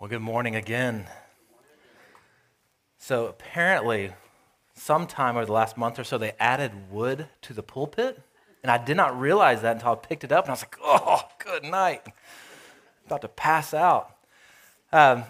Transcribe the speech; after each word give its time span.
Well, 0.00 0.08
good 0.08 0.22
morning 0.22 0.56
again. 0.56 1.04
So, 2.96 3.26
apparently, 3.26 4.14
sometime 4.72 5.36
over 5.36 5.44
the 5.44 5.52
last 5.52 5.76
month 5.76 5.98
or 5.98 6.04
so, 6.04 6.16
they 6.16 6.32
added 6.40 6.90
wood 6.90 7.28
to 7.42 7.52
the 7.52 7.62
pulpit. 7.62 8.18
And 8.62 8.72
I 8.72 8.82
did 8.82 8.96
not 8.96 9.20
realize 9.20 9.60
that 9.60 9.76
until 9.76 9.92
I 9.92 9.96
picked 9.96 10.24
it 10.24 10.32
up, 10.32 10.46
and 10.46 10.52
I 10.52 10.52
was 10.54 10.62
like, 10.62 10.78
oh, 10.82 11.20
good 11.38 11.64
night. 11.64 12.00
About 13.04 13.20
to 13.20 13.28
pass 13.28 13.74
out. 13.74 14.16
Um, 14.90 15.24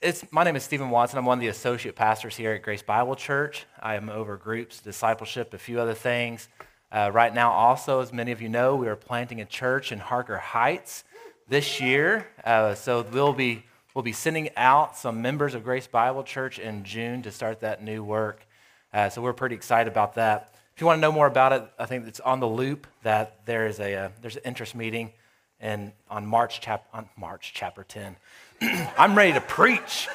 it's, 0.00 0.24
my 0.30 0.44
name 0.44 0.54
is 0.54 0.62
Stephen 0.62 0.90
Watson. 0.90 1.18
I'm 1.18 1.24
one 1.24 1.38
of 1.38 1.42
the 1.42 1.48
associate 1.48 1.96
pastors 1.96 2.36
here 2.36 2.52
at 2.52 2.62
Grace 2.62 2.82
Bible 2.82 3.16
Church. 3.16 3.66
I 3.82 3.96
am 3.96 4.10
over 4.10 4.36
groups, 4.36 4.78
discipleship, 4.80 5.52
a 5.52 5.58
few 5.58 5.80
other 5.80 5.94
things. 5.94 6.48
Uh, 6.92 7.10
right 7.12 7.34
now, 7.34 7.50
also, 7.50 7.98
as 7.98 8.12
many 8.12 8.30
of 8.30 8.40
you 8.40 8.48
know, 8.48 8.76
we 8.76 8.86
are 8.86 8.94
planting 8.94 9.40
a 9.40 9.44
church 9.44 9.90
in 9.90 9.98
Harker 9.98 10.38
Heights 10.38 11.02
this 11.48 11.80
year. 11.80 12.28
Uh, 12.44 12.76
so 12.76 13.04
we'll 13.10 13.32
be 13.32 13.64
We'll 13.98 14.04
be 14.04 14.12
sending 14.12 14.50
out 14.56 14.96
some 14.96 15.22
members 15.22 15.54
of 15.54 15.64
Grace 15.64 15.88
Bible 15.88 16.22
Church 16.22 16.60
in 16.60 16.84
June 16.84 17.20
to 17.22 17.32
start 17.32 17.58
that 17.62 17.82
new 17.82 18.04
work. 18.04 18.46
Uh, 18.94 19.08
so 19.08 19.20
we're 19.20 19.32
pretty 19.32 19.56
excited 19.56 19.90
about 19.90 20.14
that. 20.14 20.54
If 20.76 20.80
you 20.80 20.86
want 20.86 20.98
to 20.98 21.00
know 21.00 21.10
more 21.10 21.26
about 21.26 21.52
it, 21.52 21.64
I 21.80 21.86
think 21.86 22.06
it's 22.06 22.20
on 22.20 22.38
the 22.38 22.46
loop 22.46 22.86
that 23.02 23.44
there 23.44 23.66
is 23.66 23.80
a 23.80 23.96
uh, 23.96 24.08
there's 24.22 24.36
an 24.36 24.42
interest 24.44 24.76
meeting, 24.76 25.10
and 25.58 25.90
on 26.08 26.24
March 26.28 26.60
chap 26.60 26.86
on 26.92 27.08
March 27.16 27.50
chapter 27.56 27.82
10, 27.82 28.14
I'm 28.96 29.16
ready 29.16 29.32
to 29.32 29.40
preach. 29.40 30.06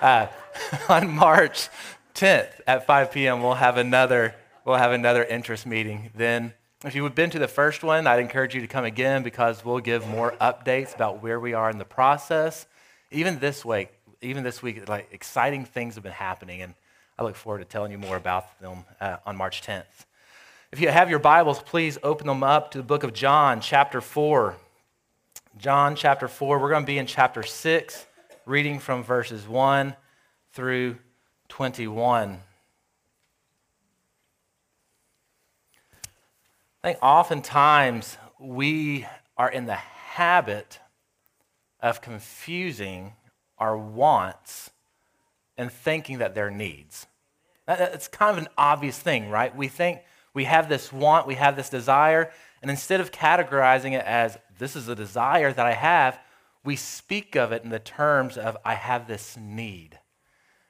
Uh, 0.00 0.28
on 0.88 1.10
March 1.10 1.68
10th 2.14 2.62
at 2.66 2.86
5 2.86 3.12
p.m. 3.12 3.42
we'll 3.42 3.52
have 3.52 3.76
another 3.76 4.34
we'll 4.64 4.76
have 4.76 4.92
another 4.92 5.22
interest 5.22 5.66
meeting. 5.66 6.08
Then, 6.14 6.54
if 6.86 6.94
you've 6.94 7.14
been 7.14 7.28
to 7.28 7.38
the 7.38 7.48
first 7.48 7.82
one, 7.82 8.06
I'd 8.06 8.20
encourage 8.20 8.54
you 8.54 8.62
to 8.62 8.66
come 8.66 8.86
again 8.86 9.22
because 9.22 9.62
we'll 9.62 9.80
give 9.80 10.08
more 10.08 10.32
updates 10.40 10.94
about 10.94 11.22
where 11.22 11.38
we 11.38 11.52
are 11.52 11.68
in 11.68 11.76
the 11.76 11.84
process 11.84 12.66
even 13.10 13.38
this 13.38 13.64
week, 13.64 13.90
even 14.20 14.42
this 14.42 14.62
week, 14.62 14.88
like 14.88 15.08
exciting 15.12 15.64
things 15.64 15.94
have 15.94 16.04
been 16.04 16.12
happening, 16.12 16.62
and 16.62 16.74
I 17.18 17.22
look 17.22 17.36
forward 17.36 17.60
to 17.60 17.64
telling 17.64 17.92
you 17.92 17.98
more 17.98 18.16
about 18.16 18.58
them 18.60 18.84
uh, 19.00 19.18
on 19.24 19.36
March 19.36 19.62
10th. 19.62 19.84
If 20.72 20.80
you 20.80 20.88
have 20.88 21.08
your 21.08 21.18
Bibles, 21.18 21.62
please 21.62 21.98
open 22.02 22.26
them 22.26 22.42
up 22.42 22.72
to 22.72 22.78
the 22.78 22.84
book 22.84 23.04
of 23.04 23.12
John, 23.12 23.60
chapter 23.60 24.00
4. 24.00 24.56
John, 25.56 25.96
chapter 25.96 26.28
4. 26.28 26.58
We're 26.58 26.68
going 26.68 26.82
to 26.82 26.86
be 26.86 26.98
in 26.98 27.06
chapter 27.06 27.42
6, 27.42 28.06
reading 28.44 28.78
from 28.78 29.02
verses 29.02 29.46
1 29.46 29.94
through 30.52 30.96
21. 31.48 32.40
I 36.82 36.88
think 36.88 36.98
oftentimes 37.00 38.18
we 38.38 39.06
are 39.38 39.50
in 39.50 39.66
the 39.66 39.74
habit 39.74 40.78
of 41.80 42.00
confusing 42.00 43.12
our 43.58 43.76
wants 43.76 44.70
and 45.56 45.72
thinking 45.72 46.18
that 46.18 46.34
they're 46.34 46.50
needs. 46.50 47.06
It's 47.68 48.08
kind 48.08 48.36
of 48.36 48.42
an 48.42 48.48
obvious 48.56 48.98
thing, 48.98 49.30
right? 49.30 49.54
We 49.54 49.68
think 49.68 50.00
we 50.34 50.44
have 50.44 50.68
this 50.68 50.92
want, 50.92 51.26
we 51.26 51.34
have 51.34 51.56
this 51.56 51.68
desire, 51.68 52.30
and 52.62 52.70
instead 52.70 53.00
of 53.00 53.10
categorizing 53.10 53.92
it 53.92 54.04
as 54.04 54.38
this 54.58 54.76
is 54.76 54.88
a 54.88 54.94
desire 54.94 55.52
that 55.52 55.66
I 55.66 55.72
have, 55.72 56.18
we 56.64 56.76
speak 56.76 57.36
of 57.36 57.52
it 57.52 57.64
in 57.64 57.70
the 57.70 57.78
terms 57.78 58.36
of 58.36 58.56
I 58.64 58.74
have 58.74 59.06
this 59.06 59.36
need. 59.36 59.98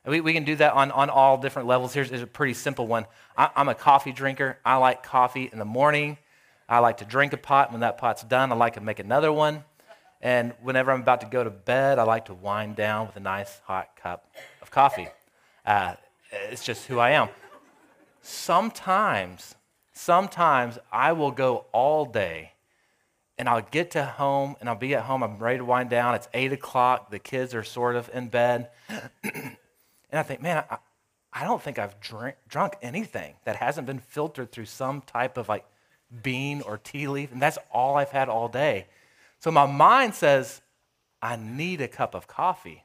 We, 0.06 0.20
we 0.20 0.32
can 0.32 0.44
do 0.44 0.54
that 0.56 0.72
on, 0.72 0.90
on 0.92 1.10
all 1.10 1.38
different 1.38 1.66
levels. 1.66 1.92
Here's, 1.92 2.10
here's 2.10 2.22
a 2.22 2.26
pretty 2.26 2.54
simple 2.54 2.86
one 2.86 3.06
I, 3.36 3.50
I'm 3.56 3.68
a 3.68 3.74
coffee 3.74 4.12
drinker. 4.12 4.58
I 4.64 4.76
like 4.76 5.02
coffee 5.02 5.48
in 5.52 5.58
the 5.58 5.64
morning. 5.64 6.18
I 6.68 6.78
like 6.78 6.98
to 6.98 7.04
drink 7.04 7.32
a 7.32 7.36
pot. 7.36 7.72
When 7.72 7.80
that 7.80 7.98
pot's 7.98 8.22
done, 8.22 8.52
I 8.52 8.54
like 8.54 8.74
to 8.74 8.80
make 8.80 8.98
another 8.98 9.32
one. 9.32 9.64
And 10.26 10.54
whenever 10.60 10.90
I'm 10.90 11.02
about 11.02 11.20
to 11.20 11.28
go 11.28 11.44
to 11.44 11.50
bed, 11.50 12.00
I 12.00 12.02
like 12.02 12.24
to 12.24 12.34
wind 12.34 12.74
down 12.74 13.06
with 13.06 13.14
a 13.14 13.20
nice 13.20 13.60
hot 13.64 13.90
cup 13.94 14.28
of 14.60 14.72
coffee. 14.72 15.06
Uh, 15.64 15.94
it's 16.50 16.64
just 16.64 16.88
who 16.88 16.98
I 16.98 17.10
am. 17.10 17.28
Sometimes, 18.22 19.54
sometimes 19.92 20.80
I 20.90 21.12
will 21.12 21.30
go 21.30 21.66
all 21.70 22.06
day 22.06 22.54
and 23.38 23.48
I'll 23.48 23.62
get 23.70 23.92
to 23.92 24.04
home 24.04 24.56
and 24.58 24.68
I'll 24.68 24.74
be 24.74 24.96
at 24.96 25.04
home. 25.04 25.22
I'm 25.22 25.38
ready 25.38 25.58
to 25.58 25.64
wind 25.64 25.90
down. 25.90 26.16
It's 26.16 26.26
eight 26.34 26.52
o'clock. 26.52 27.12
The 27.12 27.20
kids 27.20 27.54
are 27.54 27.62
sort 27.62 27.94
of 27.94 28.10
in 28.12 28.26
bed. 28.26 28.70
and 29.22 29.56
I 30.12 30.24
think, 30.24 30.42
man, 30.42 30.64
I, 30.68 30.78
I 31.32 31.44
don't 31.44 31.62
think 31.62 31.78
I've 31.78 32.00
drink, 32.00 32.34
drunk 32.48 32.74
anything 32.82 33.34
that 33.44 33.54
hasn't 33.54 33.86
been 33.86 34.00
filtered 34.00 34.50
through 34.50 34.66
some 34.66 35.02
type 35.02 35.36
of 35.36 35.48
like 35.48 35.64
bean 36.24 36.62
or 36.62 36.78
tea 36.78 37.06
leaf. 37.06 37.30
And 37.30 37.40
that's 37.40 37.58
all 37.70 37.96
I've 37.96 38.10
had 38.10 38.28
all 38.28 38.48
day. 38.48 38.86
So 39.40 39.50
my 39.50 39.66
mind 39.66 40.14
says, 40.14 40.60
I 41.22 41.36
need 41.36 41.80
a 41.80 41.88
cup 41.88 42.14
of 42.14 42.26
coffee. 42.26 42.84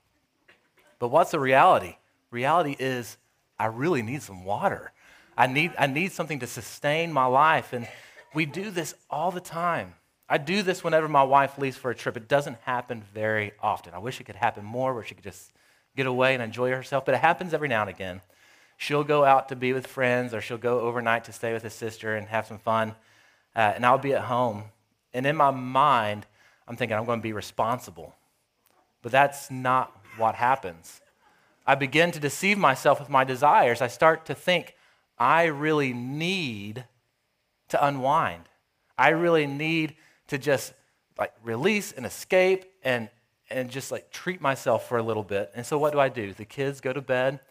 But 1.00 1.10
what's 1.10 1.32
the 1.32 1.40
reality? 1.40 1.96
Reality 2.30 2.76
is, 2.80 3.18
I 3.60 3.66
really 3.66 4.02
need 4.02 4.22
some 4.22 4.46
water. 4.46 4.92
I 5.38 5.48
need, 5.48 5.74
I 5.78 5.88
need 5.88 6.12
something 6.12 6.40
to 6.40 6.48
sustain 6.48 7.12
my 7.14 7.26
life. 7.26 7.74
And 7.74 7.88
we 8.34 8.46
do 8.46 8.72
this 8.72 8.96
all 9.10 9.32
the 9.32 9.40
time. 9.40 9.96
I 10.30 10.38
do 10.38 10.62
this 10.62 10.84
whenever 10.84 11.08
my 11.08 11.24
wife 11.24 11.58
leaves 11.58 11.78
for 11.78 11.92
a 11.92 11.96
trip. 11.96 12.16
It 12.16 12.28
doesn't 12.28 12.58
happen 12.62 13.04
very 13.14 13.52
often. 13.62 13.94
I 13.94 14.00
wish 14.00 14.22
it 14.22 14.24
could 14.24 14.36
happen 14.36 14.64
more 14.64 14.94
where 14.94 15.04
she 15.04 15.14
could 15.14 15.24
just 15.24 15.52
get 15.96 16.06
away 16.06 16.34
and 16.34 16.42
enjoy 16.42 16.72
herself, 16.72 17.04
but 17.06 17.16
it 17.16 17.20
happens 17.20 17.54
every 17.54 17.68
now 17.68 17.82
and 17.82 17.90
again. 17.90 18.22
She'll 18.78 19.04
go 19.04 19.26
out 19.26 19.50
to 19.50 19.56
be 19.56 19.74
with 19.74 19.86
friends 19.86 20.34
or 20.34 20.42
she'll 20.42 20.58
go 20.58 20.80
overnight 20.80 21.26
to 21.26 21.34
stay 21.34 21.52
with 21.54 21.66
a 21.66 21.70
sister 21.70 22.16
and 22.16 22.28
have 22.30 22.48
some 22.48 22.60
fun. 22.60 22.96
Uh, 23.56 23.74
and 23.76 23.86
I'll 23.86 23.98
be 23.98 24.14
at 24.14 24.24
home. 24.24 24.64
And 25.14 25.26
in 25.26 25.36
my 25.36 25.52
mind, 25.52 26.26
I'm 26.72 26.78
thinking 26.78 26.96
I'm 26.96 27.04
going 27.04 27.20
to 27.20 27.24
be 27.24 27.34
responsible. 27.34 28.16
But 29.02 29.12
that's 29.12 29.52
not 29.52 29.94
what 30.16 30.36
happens. 30.36 31.02
I 31.68 31.76
begin 31.76 32.12
to 32.12 32.20
deceive 32.22 32.58
myself 32.58 32.98
with 32.98 33.10
my 33.10 33.26
desires. 33.26 33.82
I 33.82 33.88
start 33.88 34.26
to 34.28 34.34
think 34.34 34.76
I 35.20 35.48
really 35.48 35.92
need 35.92 36.86
to 37.68 37.86
unwind. 37.86 38.44
I 38.98 39.10
really 39.10 39.48
need 39.48 39.98
to 40.28 40.38
just 40.38 40.72
like 41.20 41.34
release 41.44 41.92
and 41.92 42.06
escape 42.06 42.64
and 42.86 43.10
and 43.50 43.70
just 43.70 43.92
like 43.92 44.10
treat 44.10 44.40
myself 44.40 44.88
for 44.88 44.98
a 44.98 45.04
little 45.04 45.24
bit. 45.24 45.52
And 45.54 45.66
so 45.66 45.78
what 45.78 45.92
do 45.92 46.00
I 46.00 46.08
do? 46.08 46.32
The 46.32 46.46
kids 46.46 46.80
go 46.80 46.94
to 46.94 47.02
bed 47.02 47.42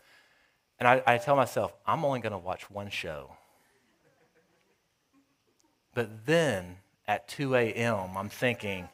and 0.79 0.89
I, 0.89 1.03
I 1.07 1.19
tell 1.19 1.37
myself, 1.37 1.75
I'm 1.87 2.07
only 2.07 2.21
going 2.21 2.33
to 2.33 2.39
watch 2.39 2.71
one 2.71 2.89
show. 2.89 3.33
But 5.93 6.25
then 6.25 6.77
at 7.07 7.29
2 7.29 7.55
a.m., 7.55 8.17
I'm 8.17 8.31
thinking, 8.31 8.89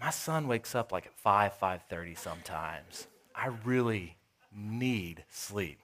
my 0.00 0.10
son 0.10 0.46
wakes 0.46 0.74
up 0.74 0.92
like 0.92 1.06
at 1.06 1.14
5, 1.14 1.52
5.30 1.60 2.18
sometimes. 2.18 3.06
I 3.34 3.48
really 3.64 4.16
need 4.54 5.24
sleep. 5.28 5.78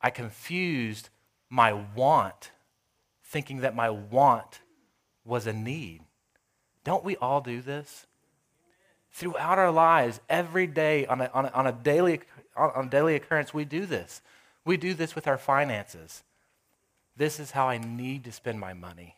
I 0.00 0.10
confused 0.10 1.08
my 1.50 1.72
want, 1.72 2.50
thinking 3.24 3.60
that 3.60 3.74
my 3.74 3.90
want 3.90 4.60
was 5.24 5.46
a 5.46 5.52
need. 5.52 6.02
Don't 6.84 7.04
we 7.04 7.16
all 7.16 7.40
do 7.40 7.60
this? 7.60 8.06
Throughout 9.10 9.58
our 9.58 9.72
lives, 9.72 10.20
every 10.28 10.66
day, 10.66 11.06
on 11.06 11.20
a, 11.20 11.30
on 11.34 11.46
a, 11.46 11.48
on 11.48 11.66
a 11.66 11.72
daily, 11.72 12.20
on 12.56 12.86
a 12.86 12.88
daily 12.88 13.14
occurrence, 13.14 13.52
we 13.52 13.64
do 13.64 13.86
this. 13.86 14.22
We 14.64 14.76
do 14.76 14.94
this 14.94 15.14
with 15.14 15.26
our 15.26 15.38
finances. 15.38 16.22
This 17.16 17.40
is 17.40 17.52
how 17.52 17.68
I 17.68 17.78
need 17.78 18.24
to 18.24 18.32
spend 18.32 18.60
my 18.60 18.74
money. 18.74 19.16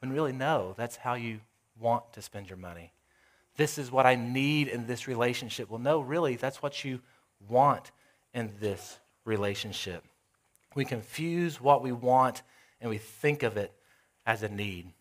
When 0.00 0.12
really, 0.12 0.32
no, 0.32 0.74
that's 0.76 0.96
how 0.96 1.14
you 1.14 1.40
want 1.78 2.12
to 2.12 2.22
spend 2.22 2.48
your 2.48 2.58
money. 2.58 2.92
This 3.56 3.78
is 3.78 3.90
what 3.90 4.06
I 4.06 4.14
need 4.14 4.68
in 4.68 4.86
this 4.86 5.06
relationship. 5.06 5.70
Well, 5.70 5.80
no, 5.80 6.00
really, 6.00 6.36
that's 6.36 6.62
what 6.62 6.84
you 6.84 7.00
want 7.48 7.90
in 8.32 8.50
this 8.60 8.98
relationship. 9.24 10.04
We 10.74 10.84
confuse 10.84 11.60
what 11.60 11.82
we 11.82 11.92
want 11.92 12.42
and 12.80 12.88
we 12.90 12.98
think 12.98 13.42
of 13.42 13.56
it 13.56 13.72
as 14.24 14.42
a 14.42 14.48
need. 14.48 14.92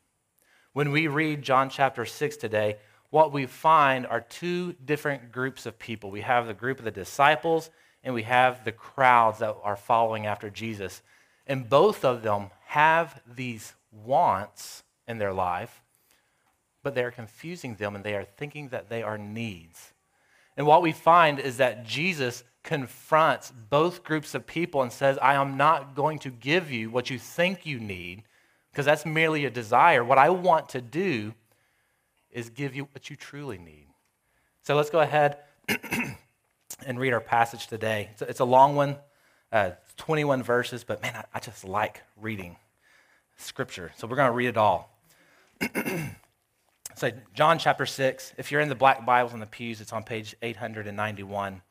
When 0.74 0.92
we 0.92 1.08
read 1.08 1.42
John 1.42 1.70
chapter 1.70 2.06
6 2.06 2.38
today, 2.38 2.78
what 3.10 3.32
we 3.32 3.46
find 3.46 4.06
are 4.06 4.22
two 4.22 4.74
different 4.74 5.32
groups 5.32 5.66
of 5.66 5.80
people. 5.80 6.12
We 6.12 6.22
have 6.22 6.48
the 6.48 6.54
group 6.54 6.80
of 6.80 6.86
the 6.86 6.92
disciples 6.92 7.70
and 8.04 8.14
we 8.14 8.24
have 8.24 8.64
the 8.64 8.72
crowds 8.72 9.40
that 9.40 9.56
are 9.64 9.76
following 9.76 10.26
after 10.26 10.50
Jesus. 10.50 11.02
And 11.48 11.70
both 11.70 12.04
of 12.06 12.24
them 12.24 12.50
have 12.66 13.22
these 13.28 13.74
wants 13.92 14.84
in 15.08 15.18
their 15.18 15.34
life 15.34 15.82
but 16.84 16.96
they 16.96 17.04
are 17.04 17.12
confusing 17.12 17.76
them 17.76 17.96
and 17.96 18.04
they 18.04 18.16
are 18.16 18.26
thinking 18.26 18.70
that 18.70 18.90
they 18.90 19.04
are 19.04 19.18
needs. 19.18 19.94
And 20.58 20.66
what 20.66 20.82
we 20.82 20.92
find 20.92 21.40
is 21.40 21.58
that 21.58 21.86
Jesus 21.86 22.44
confronts 22.64 23.52
both 23.70 24.04
groups 24.04 24.36
of 24.36 24.46
people 24.46 24.82
and 24.82 24.92
says, 24.92 25.18
I 25.22 25.36
am 25.36 25.58
not 25.58 25.96
going 25.96 26.20
to 26.20 26.30
give 26.30 26.72
you 26.72 26.90
what 26.90 27.10
you 27.10 27.18
think 27.18 27.66
you 27.66 27.80
need, 27.80 28.24
because 28.72 28.86
that's 28.86 29.06
merely 29.06 29.46
a 29.46 29.50
desire. 29.50 30.04
What 30.04 30.18
I 30.18 30.30
want 30.30 30.70
to 30.70 30.82
do 30.82 31.34
is 32.32 32.50
give 32.50 32.76
you 32.76 32.88
what 32.92 33.10
you 33.10 33.16
truly 33.16 33.58
need. 33.58 33.88
So 34.64 34.76
let's 34.76 34.90
go 34.90 35.00
ahead 35.00 35.38
and 36.86 37.00
read 37.00 37.14
our 37.14 37.22
passage 37.22 37.68
today. 37.68 38.10
It's 38.12 38.22
a, 38.22 38.26
it's 38.26 38.40
a 38.40 38.46
long 38.46 38.76
one, 38.76 38.98
uh, 39.52 39.72
21 39.98 40.44
verses, 40.44 40.84
but 40.84 41.02
man, 41.02 41.16
I, 41.16 41.24
I 41.34 41.40
just 41.40 41.64
like 41.64 42.02
reading 42.16 42.58
scripture. 43.38 43.92
So 43.98 44.08
we're 44.08 44.16
going 44.16 44.30
to 44.30 44.36
read 44.36 44.48
it 44.50 44.58
all. 44.58 44.96
So, 46.96 47.12
John 47.34 47.58
chapter 47.58 47.86
6, 47.86 48.34
if 48.38 48.52
you're 48.52 48.62
in 48.62 48.70
the 48.70 48.76
black 48.76 49.06
Bibles 49.06 49.34
on 49.34 49.40
the 49.40 49.46
pews, 49.46 49.82
it's 49.82 49.94
on 49.94 50.04
page 50.04 50.36
891. 50.42 51.62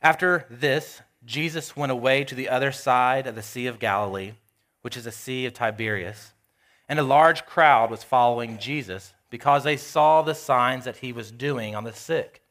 After 0.00 0.46
this, 0.48 1.00
Jesus 1.24 1.76
went 1.76 1.90
away 1.90 2.24
to 2.24 2.34
the 2.34 2.48
other 2.48 2.72
side 2.72 3.26
of 3.26 3.34
the 3.34 3.42
Sea 3.42 3.66
of 3.66 3.78
Galilee, 3.78 4.32
which 4.82 4.96
is 4.96 5.04
the 5.04 5.12
Sea 5.12 5.46
of 5.46 5.54
Tiberias, 5.54 6.34
and 6.88 6.98
a 6.98 7.02
large 7.02 7.46
crowd 7.46 7.90
was 7.90 8.04
following 8.04 8.58
Jesus 8.58 9.14
because 9.30 9.64
they 9.64 9.76
saw 9.76 10.22
the 10.22 10.34
signs 10.34 10.84
that 10.84 10.98
he 10.98 11.12
was 11.12 11.32
doing 11.32 11.74
on 11.74 11.84
the 11.84 11.92
sick. 11.92 12.42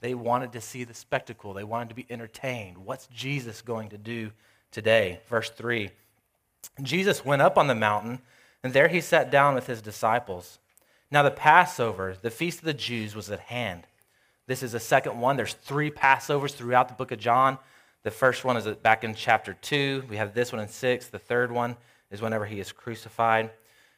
They 0.00 0.14
wanted 0.14 0.52
to 0.52 0.60
see 0.60 0.84
the 0.84 0.94
spectacle, 0.94 1.52
they 1.52 1.64
wanted 1.64 1.90
to 1.90 1.94
be 1.94 2.06
entertained. 2.08 2.78
What's 2.78 3.06
Jesus 3.08 3.60
going 3.60 3.90
to 3.90 3.98
do 3.98 4.30
today? 4.70 5.20
Verse 5.28 5.50
3 5.50 5.90
Jesus 6.82 7.24
went 7.24 7.42
up 7.42 7.58
on 7.58 7.66
the 7.66 7.74
mountain, 7.74 8.20
and 8.62 8.72
there 8.72 8.88
he 8.88 9.00
sat 9.00 9.30
down 9.30 9.54
with 9.54 9.66
his 9.66 9.82
disciples. 9.82 10.58
Now, 11.10 11.22
the 11.22 11.30
Passover, 11.30 12.16
the 12.20 12.30
feast 12.30 12.60
of 12.60 12.64
the 12.64 12.74
Jews, 12.74 13.14
was 13.14 13.30
at 13.30 13.40
hand. 13.40 13.86
This 14.46 14.62
is 14.62 14.72
the 14.72 14.80
second 14.80 15.20
one. 15.20 15.36
There's 15.36 15.54
three 15.54 15.90
Passovers 15.90 16.52
throughout 16.52 16.88
the 16.88 16.94
book 16.94 17.12
of 17.12 17.18
John. 17.18 17.58
The 18.02 18.10
first 18.10 18.44
one 18.44 18.56
is 18.56 18.66
back 18.76 19.04
in 19.04 19.14
chapter 19.14 19.54
2. 19.54 20.04
We 20.08 20.16
have 20.16 20.34
this 20.34 20.52
one 20.52 20.60
in 20.60 20.68
6. 20.68 21.06
The 21.08 21.18
third 21.18 21.52
one 21.52 21.76
is 22.10 22.22
whenever 22.22 22.46
he 22.46 22.60
is 22.60 22.72
crucified. 22.72 23.50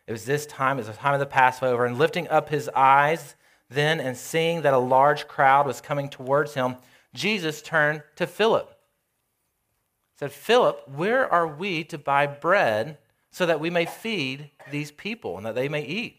It 0.06 0.12
was 0.12 0.24
this 0.24 0.46
time, 0.46 0.76
it 0.76 0.80
was 0.80 0.88
the 0.88 0.94
time 0.94 1.14
of 1.14 1.20
the 1.20 1.26
Passover, 1.26 1.84
and 1.84 1.98
lifting 1.98 2.28
up 2.28 2.48
his 2.48 2.68
eyes 2.74 3.36
then 3.74 4.00
and 4.00 4.16
seeing 4.16 4.62
that 4.62 4.74
a 4.74 4.78
large 4.78 5.28
crowd 5.28 5.66
was 5.66 5.80
coming 5.80 6.08
towards 6.08 6.54
him, 6.54 6.76
Jesus 7.14 7.62
turned 7.62 8.02
to 8.16 8.26
Philip. 8.26 8.68
He 8.68 10.18
Said, 10.18 10.32
Philip, 10.32 10.88
where 10.88 11.30
are 11.30 11.46
we 11.46 11.84
to 11.84 11.98
buy 11.98 12.26
bread 12.26 12.98
so 13.32 13.44
that 13.46 13.60
we 13.60 13.70
may 13.70 13.86
feed 13.86 14.50
these 14.70 14.92
people 14.92 15.36
and 15.36 15.44
that 15.44 15.56
they 15.56 15.68
may 15.68 15.82
eat? 15.82 16.18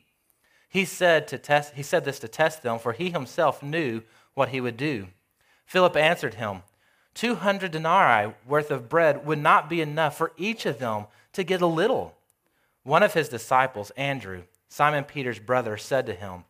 He 0.68 0.86
said, 0.86 1.27
to 1.30 1.38
test, 1.38 1.75
he 1.75 1.83
said 1.83 2.04
this 2.04 2.19
to 2.19 2.27
test 2.27 2.63
them, 2.63 2.80
for 2.80 2.94
he 2.94 3.12
himself 3.12 3.63
knew 3.63 4.01
what 4.33 4.50
he 4.50 4.60
would 4.60 4.75
do. 4.75 5.07
Philip 5.65 5.95
answered 5.95 6.33
him, 6.33 6.63
200 7.13 7.71
denarii 7.71 8.33
worth 8.48 8.71
of 8.71 8.89
bread 8.89 9.25
would 9.25 9.38
not 9.38 9.69
be 9.69 9.81
enough 9.81 10.18
for 10.18 10.31
each 10.36 10.65
of 10.65 10.80
them 10.80 11.06
to 11.33 11.44
get 11.44 11.62
a 11.62 11.68
little. 11.68 12.15
One 12.83 13.04
of 13.04 13.13
his 13.13 13.30
disciples, 13.30 13.92
Andrew, 13.92 14.44
Simon 14.68 15.04
Peter's 15.04 15.39
brother, 15.39 15.77
said 15.77 16.07
to 16.07 16.13
him, 16.13 16.44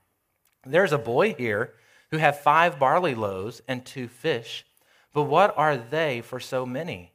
There's 0.66 0.94
a 0.94 0.98
boy 0.98 1.34
here 1.34 1.74
who 2.12 2.18
have 2.18 2.40
five 2.40 2.80
barley 2.80 3.14
loaves 3.16 3.62
and 3.68 3.86
two 3.86 4.08
fish, 4.08 4.66
but 5.14 5.24
what 5.24 5.54
are 5.58 5.78
they 5.78 6.22
for 6.22 6.40
so 6.40 6.66
many? 6.66 7.12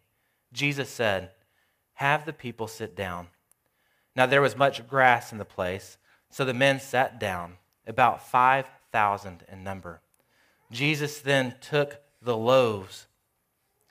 Jesus 0.53 0.91
said, 0.91 1.31
Have 1.95 2.27
the 2.27 2.33
people 2.33 2.69
sit 2.69 2.95
down. 2.95 3.29
Now 4.19 4.27
there 4.27 4.43
was 4.43 4.57
much 4.57 4.87
grass 4.89 5.31
in 5.31 5.39
the 5.39 5.45
place 5.45 5.97
so 6.29 6.45
the 6.45 6.53
men 6.53 6.81
sat 6.81 7.21
down, 7.21 7.57
about 7.87 8.29
5,000 8.29 9.45
in 9.51 9.63
number. 9.63 10.01
Jesus 10.73 11.21
then 11.21 11.55
took 11.61 12.01
the 12.21 12.37
loaves, 12.37 13.07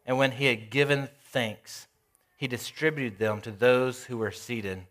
and 0.06 0.18
when 0.18 0.32
he 0.34 0.48
had 0.48 0.70
given 0.70 1.08
thanks, 1.32 1.88
he 2.36 2.46
distributed 2.46 3.20
them 3.20 3.40
to 3.40 3.52
those 3.52 4.04
who 4.04 4.18
were 4.18 4.32
seated. 4.32 4.84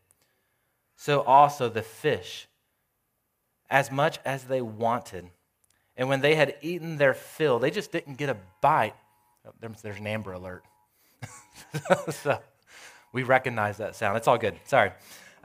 So 0.97 1.21
also 1.21 1.69
the 1.69 1.83
fish, 1.83 2.49
as 3.69 3.91
much 3.91 4.19
as 4.25 4.45
they 4.45 4.63
wanted. 4.63 5.29
And 5.99 6.09
when 6.09 6.23
they 6.23 6.35
had 6.35 6.57
eaten 6.63 6.97
their 6.97 7.15
fill, 7.15 7.59
they 7.59 7.71
just 7.71 7.93
didn't 7.93 8.17
get 8.17 8.31
a 8.31 8.39
bite. 8.63 8.97
Oh, 9.47 9.53
there's 9.61 9.99
an 9.99 10.07
amber 10.07 10.33
alert. 10.33 10.65
so 12.11 12.41
we 13.13 13.23
recognize 13.23 13.77
that 13.77 13.95
sound. 13.95 14.17
It's 14.17 14.27
all 14.27 14.39
good. 14.39 14.59
Sorry. 14.65 14.93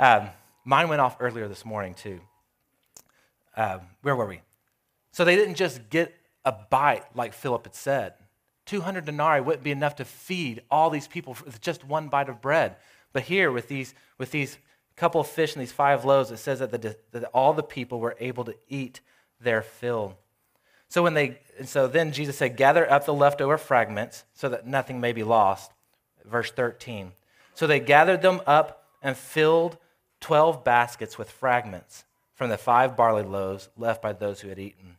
Um, 0.01 0.29
Mine 0.65 0.89
went 0.89 0.99
off 0.99 1.17
earlier 1.19 1.47
this 1.47 1.63
morning, 1.63 1.93
too. 1.93 2.19
Um, 3.55 3.81
where 4.01 4.15
were 4.15 4.25
we? 4.25 4.41
So 5.11 5.23
they 5.23 5.35
didn't 5.35 5.55
just 5.55 5.89
get 5.89 6.13
a 6.43 6.51
bite 6.51 7.03
like 7.15 7.33
Philip 7.33 7.65
had 7.65 7.75
said. 7.75 8.13
200 8.65 9.05
denarii 9.05 9.41
wouldn't 9.41 9.63
be 9.63 9.71
enough 9.71 9.95
to 9.97 10.05
feed 10.05 10.63
all 10.71 10.89
these 10.89 11.07
people 11.07 11.37
with 11.45 11.61
just 11.61 11.83
one 11.85 12.07
bite 12.09 12.29
of 12.29 12.41
bread. 12.41 12.77
But 13.13 13.23
here, 13.23 13.51
with 13.51 13.67
these, 13.67 13.93
with 14.17 14.31
these 14.31 14.57
couple 14.95 15.21
of 15.21 15.27
fish 15.27 15.53
and 15.53 15.61
these 15.61 15.71
five 15.71 16.03
loaves, 16.03 16.31
it 16.31 16.37
says 16.37 16.59
that, 16.59 16.71
the, 16.71 16.95
that 17.11 17.23
all 17.33 17.53
the 17.53 17.63
people 17.63 17.99
were 17.99 18.15
able 18.19 18.43
to 18.45 18.55
eat 18.69 19.01
their 19.39 19.61
fill. 19.61 20.17
So 20.87 21.03
when 21.03 21.13
they, 21.13 21.39
so 21.65 21.87
then 21.87 22.11
Jesus 22.11 22.37
said, 22.37 22.57
"Gather 22.57 22.89
up 22.89 23.05
the 23.05 23.13
leftover 23.13 23.57
fragments, 23.57 24.25
so 24.33 24.49
that 24.49 24.67
nothing 24.67 24.99
may 24.99 25.13
be 25.13 25.23
lost." 25.23 25.71
Verse 26.25 26.51
13. 26.51 27.13
So 27.55 27.65
they 27.65 27.79
gathered 27.79 28.21
them 28.21 28.41
up 28.45 28.87
and 29.01 29.17
filled 29.17 29.77
12 30.21 30.63
baskets 30.63 31.17
with 31.17 31.29
fragments 31.29 32.05
from 32.33 32.49
the 32.49 32.57
five 32.57 32.95
barley 32.95 33.23
loaves 33.23 33.69
left 33.75 34.01
by 34.01 34.13
those 34.13 34.41
who 34.41 34.49
had 34.49 34.59
eaten. 34.59 34.97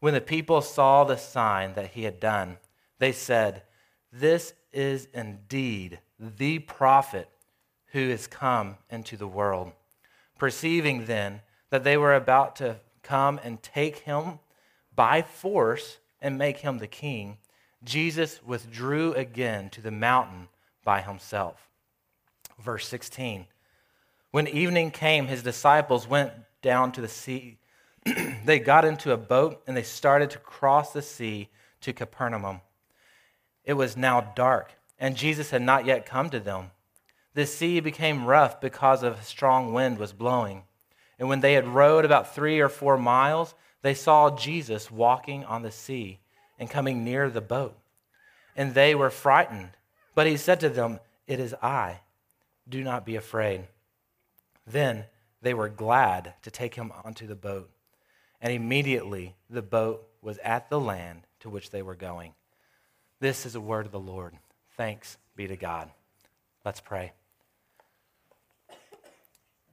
When 0.00 0.14
the 0.14 0.20
people 0.20 0.62
saw 0.62 1.04
the 1.04 1.16
sign 1.16 1.74
that 1.74 1.90
he 1.90 2.04
had 2.04 2.20
done, 2.20 2.58
they 2.98 3.12
said, 3.12 3.62
This 4.12 4.54
is 4.72 5.08
indeed 5.12 6.00
the 6.18 6.60
prophet 6.60 7.28
who 7.92 8.00
is 8.00 8.26
come 8.26 8.76
into 8.90 9.16
the 9.16 9.28
world. 9.28 9.72
Perceiving 10.38 11.06
then 11.06 11.42
that 11.70 11.84
they 11.84 11.96
were 11.96 12.14
about 12.14 12.56
to 12.56 12.80
come 13.02 13.40
and 13.42 13.62
take 13.62 13.98
him 14.00 14.38
by 14.94 15.22
force 15.22 15.98
and 16.20 16.38
make 16.38 16.58
him 16.58 16.78
the 16.78 16.86
king, 16.86 17.38
Jesus 17.84 18.40
withdrew 18.44 19.12
again 19.14 19.70
to 19.70 19.80
the 19.80 19.90
mountain 19.90 20.48
by 20.84 21.00
himself. 21.00 21.68
Verse 22.58 22.86
16 22.88 23.46
when 24.36 24.48
evening 24.48 24.90
came, 24.90 25.28
his 25.28 25.42
disciples 25.42 26.06
went 26.06 26.30
down 26.60 26.92
to 26.92 27.00
the 27.00 27.08
sea. 27.08 27.56
they 28.44 28.58
got 28.58 28.84
into 28.84 29.12
a 29.12 29.16
boat 29.16 29.62
and 29.66 29.74
they 29.74 29.82
started 29.82 30.28
to 30.28 30.36
cross 30.36 30.92
the 30.92 31.00
sea 31.00 31.48
to 31.80 31.94
Capernaum. 31.94 32.60
It 33.64 33.72
was 33.72 33.96
now 33.96 34.20
dark, 34.36 34.72
and 34.98 35.16
Jesus 35.16 35.52
had 35.52 35.62
not 35.62 35.86
yet 35.86 36.04
come 36.04 36.28
to 36.28 36.38
them. 36.38 36.70
The 37.32 37.46
sea 37.46 37.80
became 37.80 38.26
rough 38.26 38.60
because 38.60 39.02
of 39.02 39.18
a 39.18 39.24
strong 39.24 39.72
wind 39.72 39.96
was 39.96 40.12
blowing. 40.12 40.64
And 41.18 41.30
when 41.30 41.40
they 41.40 41.54
had 41.54 41.66
rowed 41.66 42.04
about 42.04 42.34
three 42.34 42.60
or 42.60 42.68
four 42.68 42.98
miles, 42.98 43.54
they 43.80 43.94
saw 43.94 44.36
Jesus 44.36 44.90
walking 44.90 45.46
on 45.46 45.62
the 45.62 45.72
sea 45.72 46.18
and 46.58 46.68
coming 46.68 47.02
near 47.02 47.30
the 47.30 47.40
boat. 47.40 47.74
And 48.54 48.74
they 48.74 48.94
were 48.94 49.08
frightened. 49.08 49.70
But 50.14 50.26
he 50.26 50.36
said 50.36 50.60
to 50.60 50.68
them, 50.68 51.00
It 51.26 51.40
is 51.40 51.54
I. 51.62 52.00
Do 52.68 52.84
not 52.84 53.06
be 53.06 53.16
afraid. 53.16 53.68
Then 54.66 55.04
they 55.42 55.54
were 55.54 55.68
glad 55.68 56.34
to 56.42 56.50
take 56.50 56.74
him 56.74 56.92
onto 57.04 57.26
the 57.26 57.36
boat. 57.36 57.70
And 58.40 58.52
immediately 58.52 59.36
the 59.48 59.62
boat 59.62 60.06
was 60.20 60.38
at 60.38 60.68
the 60.70 60.80
land 60.80 61.22
to 61.40 61.48
which 61.48 61.70
they 61.70 61.82
were 61.82 61.94
going. 61.94 62.34
This 63.20 63.46
is 63.46 63.54
a 63.54 63.60
word 63.60 63.86
of 63.86 63.92
the 63.92 64.00
Lord. 64.00 64.34
Thanks 64.76 65.16
be 65.34 65.46
to 65.46 65.56
God. 65.56 65.90
Let's 66.64 66.80
pray. 66.80 67.12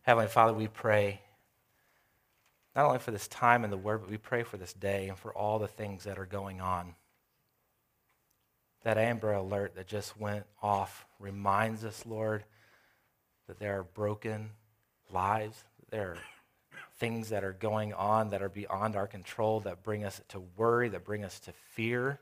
Heavenly 0.03 0.29
Father, 0.29 0.53
we 0.53 0.67
pray 0.67 1.21
not 2.75 2.85
only 2.85 3.00
for 3.00 3.12
this 3.12 3.27
time 3.27 3.63
in 3.63 3.69
the 3.69 3.77
Word, 3.77 4.01
but 4.01 4.09
we 4.09 4.17
pray 4.17 4.43
for 4.43 4.57
this 4.57 4.73
day 4.73 5.07
and 5.07 5.17
for 5.17 5.33
all 5.33 5.59
the 5.59 5.67
things 5.67 6.03
that 6.05 6.17
are 6.17 6.25
going 6.25 6.59
on. 6.59 6.95
That 8.83 8.97
Amber 8.97 9.31
Alert 9.31 9.75
that 9.75 9.88
just 9.88 10.19
went 10.19 10.45
off 10.62 11.05
reminds 11.19 11.85
us, 11.85 12.03
Lord, 12.05 12.43
that 13.47 13.59
there 13.59 13.79
are 13.79 13.83
broken 13.83 14.50
lives. 15.13 15.63
There 15.89 16.12
are 16.12 16.17
things 16.98 17.29
that 17.29 17.43
are 17.43 17.53
going 17.53 17.93
on 17.93 18.29
that 18.29 18.41
are 18.41 18.50
beyond 18.50 18.96
our 18.96 19.08
control 19.08 19.60
that 19.62 19.84
bring 19.84 20.03
us 20.03 20.22
to 20.29 20.41
worry, 20.58 20.89
that 20.89 21.05
bring 21.05 21.24
us 21.24 21.39
to 21.41 21.51
fear. 21.74 22.20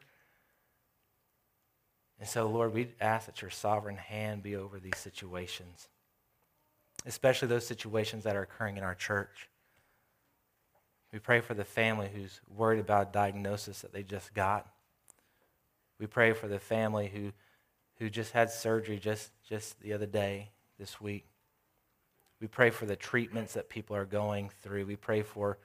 And 2.19 2.27
so, 2.29 2.47
Lord, 2.47 2.73
we 2.73 2.89
ask 2.99 3.25
that 3.25 3.41
your 3.41 3.51
sovereign 3.51 3.97
hand 3.97 4.43
be 4.43 4.55
over 4.55 4.79
these 4.79 4.97
situations, 4.97 5.87
especially 7.05 7.47
those 7.47 7.65
situations 7.65 8.23
that 8.25 8.35
are 8.35 8.43
occurring 8.43 8.77
in 8.77 8.83
our 8.83 8.95
church. 8.95 9.49
We 11.11 11.19
pray 11.19 11.41
for 11.41 11.53
the 11.53 11.65
family 11.65 12.09
who's 12.13 12.39
worried 12.55 12.79
about 12.79 13.09
a 13.09 13.11
diagnosis 13.11 13.81
that 13.81 13.91
they 13.91 14.03
just 14.03 14.33
got. 14.33 14.67
We 15.99 16.07
pray 16.07 16.33
for 16.33 16.47
the 16.47 16.59
family 16.59 17.11
who, 17.13 17.31
who 17.99 18.09
just 18.09 18.31
had 18.31 18.49
surgery 18.49 18.97
just, 18.97 19.31
just 19.47 19.79
the 19.81 19.93
other 19.93 20.05
day, 20.05 20.49
this 20.79 21.01
week. 21.01 21.25
We 22.41 22.47
pray 22.47 22.71
for 22.71 22.87
the 22.87 22.95
treatments 22.95 23.53
that 23.53 23.69
people 23.69 23.95
are 23.95 24.05
going 24.05 24.49
through. 24.63 24.87
We 24.87 24.95
pray 24.95 25.21
for 25.21 25.59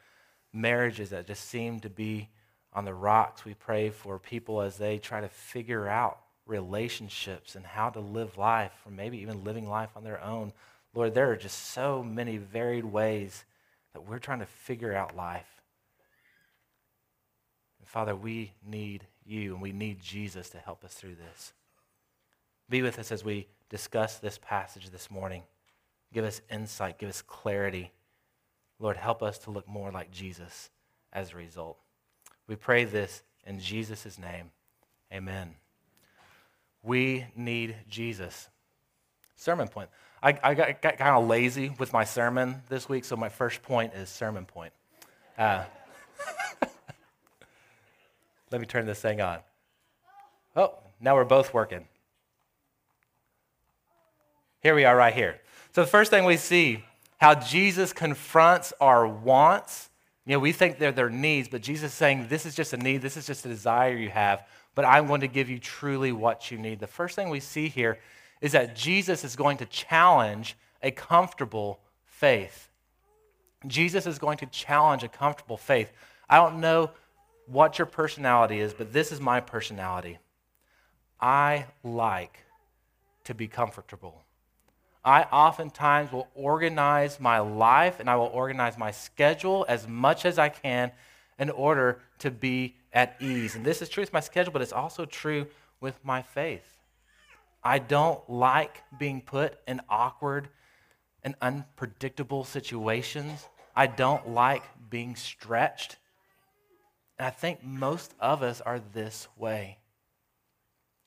marriages 0.53 1.11
that 1.11 1.27
just 1.27 1.49
seem 1.49 1.81
to 1.81 1.91
be 1.91 2.29
on 2.75 2.85
the 2.85 2.93
rocks. 2.93 3.47
We 3.47 3.55
pray 3.55 3.89
for 3.89 4.19
people 4.19 4.61
as 4.61 4.77
they 4.77 4.99
try 4.99 5.23
to 5.23 5.29
figure 5.29 5.89
out 5.89 6.19
relationships 6.45 7.57
and 7.57 7.65
how 7.65 7.89
to 7.91 8.01
live 8.01 8.37
life, 8.37 8.75
or 8.85 8.93
maybe 8.93 9.19
even 9.19 9.43
living 9.43 9.67
life 9.67 9.91
on 9.97 10.05
their 10.05 10.23
own. 10.23 10.53
Lord, 10.95 11.15
there 11.15 11.31
are 11.31 11.37
just 11.37 11.71
so 11.73 12.03
many 12.03 12.37
varied 12.37 12.85
ways 12.85 13.45
that 13.95 14.07
we're 14.07 14.19
trying 14.19 14.41
to 14.41 14.47
figure 14.47 14.95
out 14.95 15.17
life. 15.17 15.63
And 17.81 17.89
Father, 17.89 18.15
we 18.15 18.53
need 18.65 19.07
you 19.25 19.55
and 19.55 19.63
we 19.63 19.73
need 19.73 20.01
Jesus 20.01 20.51
to 20.51 20.59
help 20.59 20.85
us 20.85 20.93
through 20.93 21.17
this. 21.17 21.55
Be 22.69 22.83
with 22.83 22.99
us 22.99 23.11
as 23.11 23.25
we 23.25 23.47
discuss 23.71 24.19
this 24.19 24.39
passage 24.39 24.91
this 24.91 25.11
morning. 25.11 25.43
Give 26.13 26.25
us 26.25 26.41
insight, 26.51 26.99
give 26.99 27.09
us 27.09 27.23
clarity. 27.23 27.93
Lord, 28.79 28.97
help 28.97 29.23
us 29.23 29.39
to 29.39 29.51
look 29.51 29.69
more 29.69 29.91
like 29.91 30.11
Jesus 30.11 30.71
as 31.13 31.33
a 31.33 31.37
result. 31.37 31.79
We 32.47 32.57
pray 32.57 32.85
this 32.85 33.23
in 33.47 33.59
Jesus' 33.59 34.19
name. 34.19 34.51
Amen. 35.13 35.55
We 36.83 37.27
need 37.35 37.77
Jesus. 37.89 38.49
Sermon 39.37 39.69
point. 39.69 39.91
I, 40.23 40.39
I 40.43 40.55
got, 40.55 40.81
got 40.81 40.97
kind 40.99 41.17
of 41.17 41.27
lazy 41.27 41.71
with 41.79 41.93
my 41.93 42.05
sermon 42.05 42.63
this 42.69 42.89
week, 42.89 43.05
so 43.05 43.17
my 43.17 43.29
first 43.29 43.63
point 43.63 43.93
is 43.95 44.09
sermon 44.09 44.47
point. 44.47 44.73
Uh, 45.37 45.65
let 48.51 48.61
me 48.61 48.67
turn 48.67 48.87
this 48.87 49.01
thing 49.01 49.21
on. 49.21 49.41
Oh, 50.55 50.75
now 51.01 51.15
we're 51.15 51.25
both 51.25 51.53
working. 51.53 51.87
Here 54.63 54.75
we 54.75 54.85
are, 54.85 54.97
right 54.97 55.15
here. 55.15 55.41
So, 55.77 55.83
the 55.83 55.89
first 55.89 56.11
thing 56.11 56.25
we 56.25 56.39
see 56.39 56.83
how 57.19 57.35
Jesus 57.35 57.93
confronts 57.93 58.73
our 58.81 59.07
wants. 59.07 59.91
You 60.25 60.33
know, 60.33 60.39
we 60.39 60.53
think 60.53 60.79
they're 60.79 60.91
their 60.91 61.11
needs, 61.11 61.49
but 61.49 61.61
Jesus 61.61 61.93
is 61.93 61.95
saying, 61.99 62.29
This 62.31 62.47
is 62.47 62.55
just 62.55 62.73
a 62.73 62.79
need, 62.79 63.03
this 63.03 63.19
is 63.19 63.27
just 63.27 63.45
a 63.45 63.51
desire 63.51 63.95
you 63.95 64.09
have, 64.09 64.47
but 64.75 64.87
I'm 64.87 65.07
going 65.07 65.21
to 65.21 65.29
give 65.29 65.51
you 65.51 65.59
truly 65.59 66.13
what 66.13 66.51
you 66.51 66.57
need. 66.57 66.81
The 66.81 66.87
first 66.87 67.15
thing 67.15 67.29
we 67.29 67.41
see 67.41 67.69
here 67.69 67.99
is 68.41 68.53
that 68.53 68.75
Jesus 68.75 69.23
is 69.23 69.37
going 69.37 69.59
to 69.59 69.67
challenge 69.67 70.57
a 70.83 70.91
comfortable 70.91 71.81
faith. 72.07 72.71
Jesus 73.67 74.07
is 74.07 74.19
going 74.19 74.39
to 74.39 74.47
challenge 74.47 75.03
a 75.03 75.09
comfortable 75.09 75.59
faith. 75.59 75.93
I 76.27 76.39
don't 76.39 76.59
know 76.59 76.91
what 77.49 77.79
your 77.79 77.85
personality 77.85 78.61
is, 78.61 78.73
but 78.73 78.95
this 78.95 79.13
is 79.13 79.21
my 79.21 79.41
personality. 79.41 80.17
I 81.21 81.67
like 81.85 82.47
to 83.25 83.35
be 83.35 83.47
comfortable. 83.47 84.23
I 85.07 85.23
oftentimes 85.23 86.11
will 86.11 86.27
organize 86.35 87.21
my 87.21 87.39
life 87.39 88.01
and 88.01 88.11
I 88.11 88.17
will 88.17 88.27
organize 88.27 88.77
my 88.77 88.91
schedule 88.91 89.65
as 89.69 89.87
much 89.87 90.27
as 90.27 90.37
I 90.37 90.49
can 90.49 90.91
in 91.39 91.49
order 91.49 92.01
to 92.19 92.31
be 92.33 92.75
at 92.93 93.15
ease. 93.21 93.55
And 93.55 93.65
this 93.65 93.81
is 93.81 93.89
true 93.89 94.03
with 94.03 94.13
my 94.13 94.19
schedule, 94.19 94.53
but 94.53 94.63
it's 94.63 94.73
also 94.73 95.05
true 95.05 95.47
with 95.81 96.05
my 96.05 96.23
faith. 96.23 96.67
I 97.63 97.79
don't 97.79 98.29
like 98.29 98.83
being 98.99 99.21
put 99.21 99.59
in 99.69 99.81
awkward 99.89 100.49
and 101.23 101.37
unpredictable 101.41 102.43
situations. 102.43 103.47
I 103.77 103.87
don't 103.87 104.31
like 104.31 104.65
being 104.91 105.15
stretched. 105.15 105.99
And 107.17 107.29
I 107.29 107.31
think 107.31 107.63
most 107.63 108.13
of 108.19 108.43
us 108.43 108.61
are 108.61 108.81
this 108.93 109.29
way. 109.37 109.79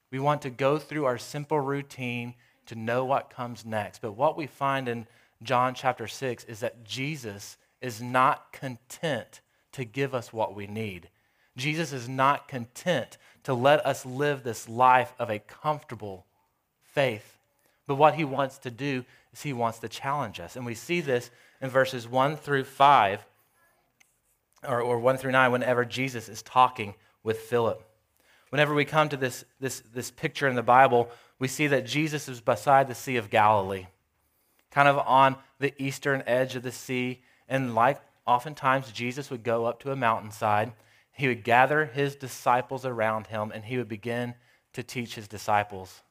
We 0.10 0.20
want 0.20 0.42
to 0.44 0.50
go 0.50 0.78
through 0.78 1.04
our 1.04 1.18
simple 1.18 1.60
routine 1.60 2.36
to 2.70 2.76
know 2.76 3.04
what 3.04 3.30
comes 3.30 3.66
next. 3.66 4.00
But 4.02 4.14
what 4.14 4.38
we 4.38 4.48
find 4.48 4.88
in 4.88 5.08
John 5.44 5.74
chapter 5.74 6.08
6 6.08 6.46
is 6.46 6.60
that 6.62 6.84
Jesus 6.84 7.58
is 7.82 8.02
not 8.02 8.52
content 8.54 9.42
to 9.74 9.84
give 9.84 10.14
us 10.14 10.32
what 10.32 10.56
we 10.56 10.68
need. 10.68 11.10
Jesus 11.58 11.92
is 11.94 12.08
not 12.08 12.48
content 12.48 13.18
to 13.44 13.54
let 13.54 13.86
us 13.86 14.06
live 14.06 14.44
this 14.44 14.70
life 14.70 15.14
of 15.20 15.30
a 15.30 15.40
comfortable 15.40 16.26
faith. 16.84 17.38
But 17.88 17.96
what 17.96 18.16
he 18.16 18.24
wants 18.24 18.60
to 18.60 18.72
do 18.72 19.04
is 19.34 19.42
he 19.42 19.54
wants 19.54 19.80
to 19.80 19.90
challenge 19.90 20.40
us. 20.40 20.56
And 20.56 20.66
we 20.66 20.76
see 20.76 21.02
this 21.02 21.32
in 21.62 21.70
verses 21.70 22.08
1 22.08 22.38
through 22.38 22.66
5, 22.66 23.26
or, 24.68 24.82
or 24.82 25.00
1 25.00 25.18
through 25.18 25.32
9, 25.32 25.52
whenever 25.52 25.86
Jesus 25.86 26.30
is 26.30 26.42
talking 26.44 26.94
with 27.24 27.40
Philip. 27.40 27.84
Whenever 28.50 28.74
we 28.74 28.86
come 28.86 29.10
to 29.10 29.18
this, 29.18 29.44
this, 29.60 29.82
this 29.94 30.12
picture 30.12 30.48
in 30.48 30.56
the 30.56 30.64
Bible, 30.64 31.10
we 31.40 31.48
see 31.48 31.68
that 31.68 31.86
Jesus 31.86 32.28
is 32.28 32.42
beside 32.42 32.88
the 32.88 32.96
Sea 32.96 33.16
of 33.16 33.30
Galilee, 33.30 33.88
kind 34.72 34.88
of 34.88 34.98
on 35.00 35.38
the 35.60 35.74
eastern 35.82 36.22
edge 36.28 36.56
of 36.56 36.64
the 36.64 36.72
sea. 36.72 37.22
And 37.48 37.74
like 37.74 38.00
oftentimes, 38.28 38.92
Jesus 38.92 39.32
would 39.32 39.44
go 39.44 39.66
up 39.66 39.80
to 39.82 39.92
a 39.92 39.96
mountainside. 39.96 40.74
He 41.14 41.28
would 41.28 41.44
gather 41.44 41.86
his 41.86 42.16
disciples 42.16 42.86
around 42.86 43.28
him 43.28 43.52
and 43.54 43.64
he 43.64 43.78
would 43.78 43.88
begin 43.88 44.36
to 44.74 44.84
teach 44.84 45.16
his 45.16 45.28
disciples. 45.28 46.02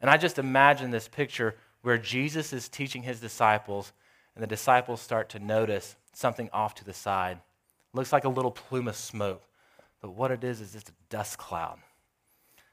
And 0.00 0.10
I 0.10 0.16
just 0.16 0.38
imagine 0.38 0.90
this 0.90 1.08
picture 1.08 1.56
where 1.82 1.98
Jesus 1.98 2.52
is 2.52 2.68
teaching 2.68 3.02
his 3.02 3.20
disciples, 3.20 3.92
and 4.34 4.42
the 4.42 4.48
disciples 4.48 5.00
start 5.00 5.28
to 5.30 5.38
notice 5.38 5.96
something 6.12 6.48
off 6.52 6.74
to 6.76 6.84
the 6.84 6.92
side. 6.92 7.40
looks 7.94 8.12
like 8.12 8.24
a 8.24 8.28
little 8.28 8.50
plume 8.50 8.86
of 8.86 8.96
smoke, 8.96 9.42
but 10.00 10.10
what 10.10 10.30
it 10.30 10.44
is 10.44 10.60
is 10.60 10.72
just 10.72 10.90
a 10.90 10.92
dust 11.08 11.38
cloud. 11.38 11.78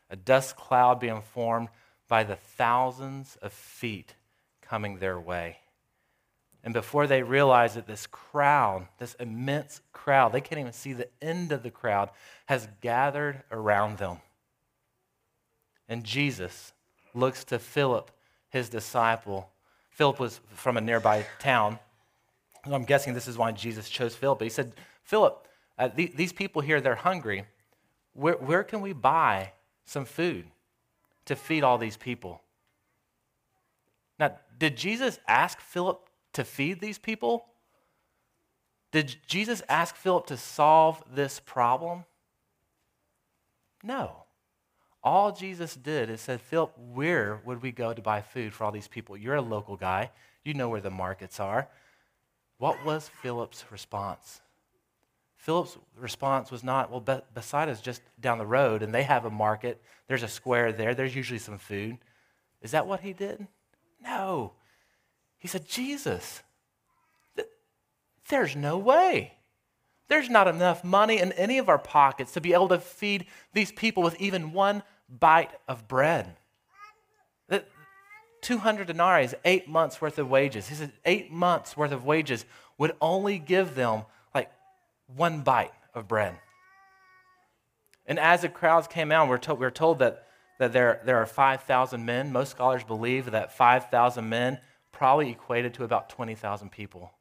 A 0.10 0.16
dust 0.16 0.56
cloud 0.56 1.00
being 1.00 1.22
formed 1.22 1.70
by 2.08 2.24
the 2.24 2.36
thousands 2.36 3.38
of 3.42 3.52
feet 3.52 4.16
coming 4.62 4.98
their 4.98 5.20
way. 5.20 5.58
And 6.64 6.74
before 6.74 7.06
they 7.06 7.22
realize 7.22 7.78
it, 7.78 7.86
this 7.86 8.08
crowd, 8.08 8.88
this 8.98 9.14
immense 9.16 9.82
crowd, 9.94 10.32
they 10.32 10.42
can't 10.42 10.60
even 10.60 10.74
see 10.74 10.94
the 10.94 11.10
end 11.22 11.52
of 11.52 11.62
the 11.62 11.70
crowd, 11.70 12.10
has 12.48 12.68
gathered 12.82 13.44
around 13.52 14.00
them. 14.00 14.18
And 15.88 16.04
Jesus 16.04 16.74
looks 17.14 17.44
to 17.46 17.60
Philip, 17.60 18.10
his 18.50 18.70
disciple. 18.70 19.52
Philip 19.92 20.20
was 20.20 20.40
from 20.56 20.78
a 20.78 20.82
nearby 20.82 21.28
town. 21.38 21.78
I'm 22.66 22.84
guessing 22.84 23.14
this 23.14 23.28
is 23.28 23.38
why 23.38 23.52
Jesus 23.52 23.88
chose 23.88 24.16
Philip. 24.16 24.42
He 24.42 24.50
said, 24.50 24.74
Philip, 25.04 25.48
uh, 25.78 25.90
th- 25.90 26.16
these 26.16 26.34
people 26.34 26.64
here, 26.64 26.82
they're 26.82 26.96
hungry. 26.96 27.46
Where, 28.14 28.38
where 28.38 28.64
can 28.64 28.82
we 28.82 28.94
buy 28.94 29.52
some 29.86 30.06
food? 30.06 30.46
To 31.26 31.36
feed 31.36 31.64
all 31.64 31.78
these 31.78 31.98
people. 31.98 32.42
Now, 34.20 34.38
did 34.58 34.78
Jesus 34.78 35.20
ask 35.28 35.60
Philip 35.60 36.08
to 36.34 36.44
feed 36.44 36.80
these 36.80 36.98
people? 36.98 37.46
Did 38.92 39.18
Jesus 39.28 39.62
ask 39.68 39.96
Philip 39.96 40.28
to 40.28 40.38
solve 40.38 41.04
this 41.14 41.40
problem? 41.40 42.06
No. 43.84 44.24
All 45.04 45.32
Jesus 45.32 45.76
did 45.76 46.10
is 46.10 46.22
said, 46.22 46.42
Philip, 46.42 46.74
where 46.78 47.42
would 47.46 47.62
we 47.62 47.72
go 47.72 47.94
to 47.94 48.02
buy 48.02 48.22
food 48.22 48.54
for 48.54 48.64
all 48.64 48.72
these 48.72 48.88
people? 48.88 49.18
You're 49.18 49.36
a 49.36 49.42
local 49.42 49.76
guy. 49.76 50.12
You 50.44 50.54
know 50.54 50.70
where 50.70 50.82
the 50.82 50.90
markets 50.90 51.40
are. 51.40 51.68
What 52.58 52.84
was 52.86 53.10
Philip's 53.22 53.66
response? 53.70 54.42
Philip's 55.38 55.78
response 55.98 56.52
was 56.52 56.64
not, 56.64 56.90
well, 56.90 57.02
Be- 57.02 57.22
just 57.82 58.02
down 58.20 58.38
the 58.38 58.46
road 58.46 58.82
and 58.82 58.94
they 58.94 59.04
have 59.04 59.26
a 59.26 59.30
market. 59.30 59.82
There's 60.08 60.24
a 60.24 60.28
square 60.28 60.72
there. 60.72 60.96
There's 60.96 61.16
usually 61.16 61.40
some 61.40 61.58
food. 61.58 61.98
Is 62.62 62.72
that 62.72 62.88
what 62.88 63.02
he 63.02 63.14
did? 63.14 63.48
No. 64.04 64.54
He 65.38 65.48
said, 65.48 65.68
Jesus, 65.68 66.42
th- 67.36 67.48
there's 68.30 68.56
no 68.56 68.78
way. 68.78 69.34
There's 70.08 70.30
not 70.30 70.48
enough 70.48 70.84
money 70.84 71.20
in 71.20 71.32
any 71.34 71.58
of 71.58 71.70
our 71.70 71.80
pockets 71.80 72.34
to 72.34 72.42
be 72.42 72.54
able 72.54 72.70
to 72.70 72.80
feed 72.80 73.26
these 73.54 73.72
people 73.72 74.04
with 74.04 74.20
even 74.20 74.54
one 74.54 74.84
bite 75.10 75.52
of 75.68 75.88
bread. 75.88 76.36
That 77.50 77.68
200 78.42 78.88
denarii 78.88 79.26
is 79.26 79.36
eight 79.46 79.68
months 79.68 80.00
worth 80.02 80.18
of 80.20 80.30
wages. 80.30 80.68
He 80.68 80.76
said, 80.76 80.92
eight 81.06 81.32
months 81.32 81.76
worth 81.76 81.92
of 81.92 82.06
wages 82.06 82.46
would 82.78 82.96
only 83.02 83.40
give 83.40 83.76
them 83.76 84.04
one 85.08 85.42
bite 85.42 85.74
of 85.94 86.08
bread. 86.08 86.38
And 88.06 88.20
as 88.20 88.42
the 88.42 88.50
crowds 88.50 88.88
came 88.88 89.12
out, 89.12 89.28
we're 89.28 89.38
told, 89.38 89.60
we're 89.60 89.72
told 89.72 90.00
that, 90.00 90.28
that 90.60 90.74
there, 90.74 91.02
there 91.06 91.18
are 91.18 91.26
5,000 91.26 92.06
men. 92.06 92.32
Most 92.32 92.52
scholars 92.52 92.84
believe 92.84 93.32
that 93.32 93.56
5,000 93.56 94.28
men 94.28 94.60
probably 94.92 95.32
equated 95.32 95.74
to 95.76 95.84
about 95.84 96.10
20,000 96.10 96.72
people. 96.72 97.12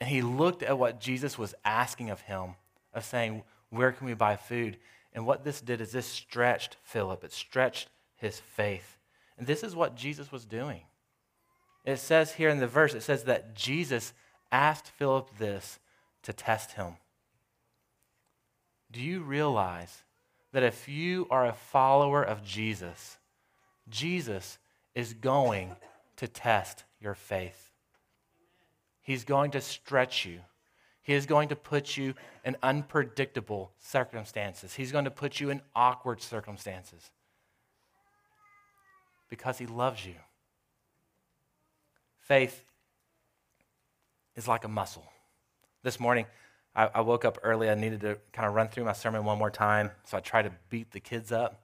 And 0.00 0.08
he 0.08 0.22
looked 0.22 0.62
at 0.62 0.78
what 0.78 1.00
Jesus 1.00 1.38
was 1.38 1.54
asking 1.64 2.10
of 2.10 2.22
him, 2.22 2.54
of 2.94 3.04
saying, 3.04 3.42
Where 3.70 3.92
can 3.92 4.06
we 4.06 4.14
buy 4.14 4.36
food? 4.36 4.78
And 5.12 5.26
what 5.26 5.44
this 5.44 5.60
did 5.60 5.80
is 5.80 5.92
this 5.92 6.06
stretched 6.06 6.76
Philip, 6.82 7.24
it 7.24 7.32
stretched 7.32 7.88
his 8.16 8.38
faith. 8.38 8.96
And 9.38 9.46
this 9.46 9.62
is 9.62 9.74
what 9.74 9.96
Jesus 9.96 10.30
was 10.30 10.44
doing. 10.44 10.82
It 11.84 11.96
says 11.96 12.34
here 12.34 12.50
in 12.50 12.60
the 12.60 12.66
verse, 12.66 12.94
it 12.94 13.02
says 13.02 13.24
that 13.24 13.54
Jesus 13.54 14.12
asked 14.52 14.88
Philip 14.88 15.38
this 15.38 15.78
to 16.22 16.32
test 16.32 16.72
him. 16.72 16.96
Do 18.90 19.00
you 19.00 19.20
realize 19.20 20.02
that 20.52 20.62
if 20.62 20.88
you 20.88 21.26
are 21.30 21.46
a 21.46 21.52
follower 21.52 22.22
of 22.22 22.42
Jesus, 22.42 23.18
Jesus 23.88 24.58
is 24.94 25.14
going 25.14 25.76
to 26.16 26.26
test 26.26 26.84
your 27.00 27.14
faith? 27.14 27.70
He's 29.00 29.24
going 29.24 29.52
to 29.52 29.60
stretch 29.60 30.26
you. 30.26 30.40
He 31.02 31.14
is 31.14 31.26
going 31.26 31.48
to 31.48 31.56
put 31.56 31.96
you 31.96 32.14
in 32.44 32.56
unpredictable 32.62 33.72
circumstances. 33.78 34.74
He's 34.74 34.92
going 34.92 35.06
to 35.06 35.10
put 35.10 35.40
you 35.40 35.50
in 35.50 35.62
awkward 35.74 36.20
circumstances 36.20 37.10
because 39.28 39.58
He 39.58 39.66
loves 39.66 40.04
you. 40.04 40.14
Faith 42.18 42.64
is 44.36 44.46
like 44.46 44.64
a 44.64 44.68
muscle. 44.68 45.10
This 45.82 45.98
morning, 45.98 46.26
I, 46.76 46.90
I, 46.94 47.00
woke 47.00 47.24
up 47.24 47.38
early. 47.42 47.70
I 47.70 47.74
needed 47.74 48.02
to 48.02 48.18
kind 48.34 48.46
of 48.46 48.54
run 48.54 48.68
through 48.68 48.84
my 48.84 48.92
sermon 48.92 49.24
one 49.24 49.38
more 49.38 49.50
time, 49.50 49.90
so 50.04 50.18
I 50.18 50.20
tried 50.20 50.42
to 50.42 50.52
beat 50.68 50.90
the 50.90 51.00
kids 51.00 51.32
up. 51.32 51.62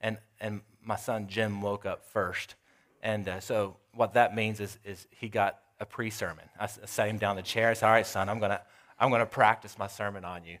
And, 0.00 0.18
and 0.40 0.60
my 0.84 0.94
son 0.94 1.26
Jim 1.26 1.60
woke 1.60 1.84
up 1.84 2.04
first. 2.04 2.54
And 3.02 3.28
uh, 3.28 3.40
so, 3.40 3.76
what 3.92 4.14
that 4.14 4.36
means 4.36 4.60
is, 4.60 4.78
is 4.84 5.08
he 5.10 5.28
got 5.28 5.58
a 5.80 5.84
pre 5.84 6.10
sermon. 6.10 6.44
I 6.60 6.68
sat 6.68 7.08
him 7.08 7.18
down 7.18 7.32
in 7.32 7.42
the 7.42 7.48
chair. 7.48 7.70
I 7.70 7.72
said, 7.72 7.86
All 7.86 7.92
right, 7.92 8.06
son, 8.06 8.28
I'm 8.28 8.38
going 8.38 8.52
to 8.52 8.60
I'm 9.00 9.08
going 9.08 9.20
to 9.20 9.26
practice 9.26 9.76
my 9.78 9.88
sermon 9.88 10.24
on 10.24 10.44
you. 10.44 10.58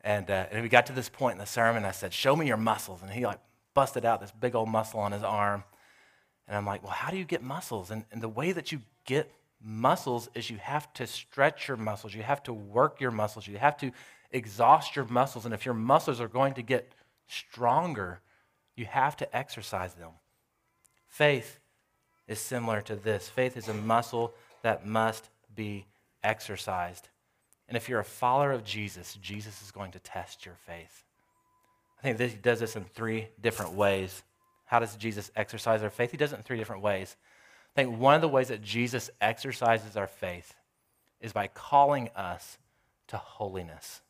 And, 0.00 0.30
uh, 0.30 0.46
and 0.50 0.62
we 0.62 0.70
got 0.70 0.86
to 0.86 0.92
this 0.94 1.10
point 1.10 1.32
in 1.32 1.38
the 1.38 1.46
sermon. 1.46 1.84
I 1.84 1.90
said, 1.90 2.14
Show 2.14 2.34
me 2.36 2.46
your 2.46 2.56
muscles. 2.56 3.02
And 3.02 3.10
he 3.10 3.26
like 3.26 3.40
busted 3.74 4.06
out 4.06 4.20
this 4.20 4.30
big 4.30 4.54
old 4.54 4.70
muscle 4.70 5.00
on 5.00 5.12
his 5.12 5.22
arm. 5.22 5.62
And 6.48 6.56
I'm 6.56 6.64
like, 6.64 6.82
Well, 6.82 6.92
how 6.92 7.10
do 7.10 7.18
you 7.18 7.24
get 7.24 7.42
muscles? 7.42 7.90
And, 7.90 8.06
and 8.12 8.22
the 8.22 8.30
way 8.30 8.52
that 8.52 8.72
you 8.72 8.80
get 9.04 9.30
muscles 9.64 10.28
is 10.34 10.50
you 10.50 10.56
have 10.58 10.92
to 10.94 11.06
stretch 11.06 11.68
your 11.68 11.76
muscles, 11.76 12.14
you 12.14 12.22
have 12.22 12.42
to 12.44 12.52
work 12.52 13.00
your 13.00 13.10
muscles, 13.10 13.46
you 13.46 13.58
have 13.58 13.76
to 13.78 13.92
exhaust 14.30 14.96
your 14.96 15.04
muscles. 15.06 15.44
And 15.44 15.54
if 15.54 15.64
your 15.64 15.74
muscles 15.74 16.20
are 16.20 16.28
going 16.28 16.54
to 16.54 16.62
get 16.62 16.92
stronger, 17.28 18.20
you 18.76 18.86
have 18.86 19.16
to 19.18 19.36
exercise 19.36 19.94
them. 19.94 20.10
Faith 21.08 21.60
is 22.26 22.38
similar 22.38 22.80
to 22.82 22.96
this 22.96 23.28
faith 23.28 23.56
is 23.56 23.68
a 23.68 23.74
muscle 23.74 24.32
that 24.62 24.86
must 24.86 25.28
be 25.54 25.86
exercised. 26.22 27.08
And 27.68 27.76
if 27.76 27.88
you're 27.88 28.00
a 28.00 28.04
follower 28.04 28.52
of 28.52 28.64
Jesus, 28.64 29.18
Jesus 29.20 29.62
is 29.62 29.70
going 29.70 29.92
to 29.92 29.98
test 29.98 30.44
your 30.44 30.56
faith. 30.66 31.04
I 31.98 32.02
think 32.02 32.18
this, 32.18 32.32
he 32.32 32.38
does 32.38 32.60
this 32.60 32.76
in 32.76 32.84
three 32.84 33.28
different 33.40 33.74
ways. 33.74 34.22
How 34.66 34.78
does 34.78 34.96
Jesus 34.96 35.30
exercise 35.36 35.82
our 35.82 35.90
faith? 35.90 36.10
He 36.10 36.16
does 36.16 36.32
it 36.32 36.36
in 36.36 36.42
three 36.42 36.58
different 36.58 36.82
ways. 36.82 37.16
I 37.74 37.82
think 37.82 37.98
one 37.98 38.14
of 38.14 38.20
the 38.20 38.28
ways 38.28 38.48
that 38.48 38.62
Jesus 38.62 39.10
exercises 39.20 39.96
our 39.96 40.06
faith 40.06 40.54
is 41.20 41.32
by 41.32 41.46
calling 41.46 42.10
us 42.14 42.58
to 43.08 43.16
holiness. 43.16 44.02